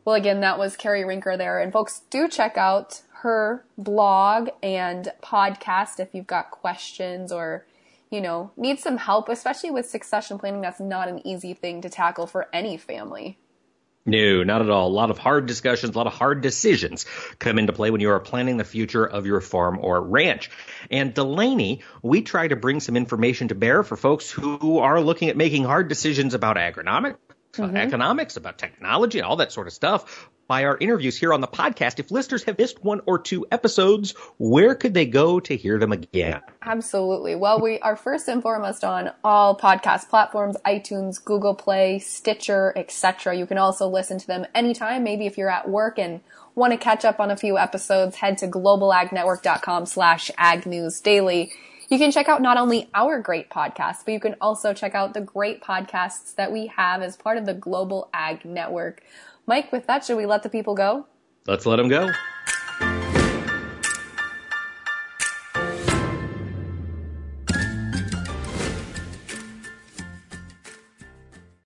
Well, 0.06 0.14
again, 0.14 0.40
that 0.40 0.58
was 0.58 0.78
Cari 0.78 1.02
Rincker 1.02 1.36
there. 1.36 1.60
And 1.60 1.70
folks, 1.70 2.00
do 2.08 2.26
check 2.26 2.56
out 2.56 3.02
her 3.16 3.66
blog 3.76 4.48
and 4.62 5.12
podcast 5.22 6.00
if 6.00 6.14
you've 6.14 6.26
got 6.26 6.50
questions 6.50 7.30
or, 7.30 7.66
you 8.10 8.22
know, 8.22 8.50
need 8.56 8.78
some 8.78 8.96
help, 8.96 9.28
especially 9.28 9.70
with 9.70 9.84
succession 9.84 10.38
planning. 10.38 10.62
That's 10.62 10.80
not 10.80 11.08
an 11.08 11.20
easy 11.26 11.52
thing 11.52 11.82
to 11.82 11.90
tackle 11.90 12.26
for 12.26 12.48
any 12.50 12.78
family. 12.78 13.36
No, 14.08 14.42
not 14.42 14.62
at 14.62 14.70
all. 14.70 14.88
A 14.88 14.88
lot 14.88 15.10
of 15.10 15.18
hard 15.18 15.44
discussions, 15.44 15.94
a 15.94 15.98
lot 15.98 16.06
of 16.06 16.14
hard 16.14 16.40
decisions 16.40 17.04
come 17.38 17.58
into 17.58 17.74
play 17.74 17.90
when 17.90 18.00
you 18.00 18.10
are 18.10 18.18
planning 18.18 18.56
the 18.56 18.64
future 18.64 19.04
of 19.04 19.26
your 19.26 19.42
farm 19.42 19.78
or 19.82 20.00
ranch. 20.00 20.50
And 20.90 21.12
Delaney, 21.12 21.82
we 22.02 22.22
try 22.22 22.48
to 22.48 22.56
bring 22.56 22.80
some 22.80 22.96
information 22.96 23.48
to 23.48 23.54
bear 23.54 23.82
for 23.82 23.98
folks 23.98 24.30
who 24.30 24.78
are 24.78 25.02
looking 25.02 25.28
at 25.28 25.36
making 25.36 25.64
hard 25.64 25.88
decisions 25.88 26.32
about 26.32 26.56
agronomic, 26.56 27.16
mm-hmm. 27.52 27.76
economics, 27.76 28.36
about 28.36 28.58
technology, 28.58 29.18
and 29.18 29.26
all 29.26 29.36
that 29.36 29.52
sort 29.52 29.66
of 29.66 29.72
stuff 29.72 30.28
by 30.48 30.64
our 30.64 30.78
interviews 30.78 31.16
here 31.16 31.32
on 31.32 31.42
the 31.42 31.46
podcast. 31.46 32.00
If 32.00 32.10
listeners 32.10 32.42
have 32.44 32.58
missed 32.58 32.82
one 32.82 33.02
or 33.06 33.18
two 33.18 33.46
episodes, 33.52 34.12
where 34.38 34.74
could 34.74 34.94
they 34.94 35.04
go 35.04 35.38
to 35.40 35.54
hear 35.54 35.78
them 35.78 35.92
again? 35.92 36.40
Absolutely. 36.62 37.36
Well, 37.36 37.60
we 37.60 37.78
are 37.80 37.96
first 37.96 38.28
and 38.28 38.42
foremost 38.42 38.82
on 38.82 39.12
all 39.22 39.56
podcast 39.56 40.08
platforms, 40.08 40.56
iTunes, 40.66 41.22
Google 41.22 41.54
Play, 41.54 41.98
Stitcher, 41.98 42.72
etc. 42.76 43.36
You 43.36 43.46
can 43.46 43.58
also 43.58 43.86
listen 43.88 44.18
to 44.18 44.26
them 44.26 44.46
anytime. 44.54 45.04
Maybe 45.04 45.26
if 45.26 45.36
you're 45.36 45.50
at 45.50 45.68
work 45.68 45.98
and 45.98 46.22
want 46.54 46.72
to 46.72 46.78
catch 46.78 47.04
up 47.04 47.20
on 47.20 47.30
a 47.30 47.36
few 47.36 47.58
episodes, 47.58 48.16
head 48.16 48.38
to 48.38 48.48
globalagnetwork.com 48.48 49.86
slash 49.86 50.30
agnewsdaily. 50.38 51.52
You 51.88 51.96
can 51.96 52.12
check 52.12 52.28
out 52.28 52.42
not 52.42 52.58
only 52.58 52.90
our 52.92 53.18
great 53.18 53.48
podcast, 53.48 54.04
but 54.04 54.12
you 54.12 54.20
can 54.20 54.36
also 54.42 54.74
check 54.74 54.94
out 54.94 55.14
the 55.14 55.22
great 55.22 55.62
podcasts 55.62 56.34
that 56.34 56.52
we 56.52 56.66
have 56.66 57.00
as 57.00 57.16
part 57.16 57.38
of 57.38 57.46
the 57.46 57.54
Global 57.54 58.10
Ag 58.12 58.44
Network. 58.44 59.02
Mike, 59.46 59.72
with 59.72 59.86
that, 59.86 60.04
should 60.04 60.18
we 60.18 60.26
let 60.26 60.42
the 60.42 60.50
people 60.50 60.74
go? 60.74 61.06
Let's 61.46 61.64
let 61.64 61.76
them 61.76 61.88
go. 61.88 62.10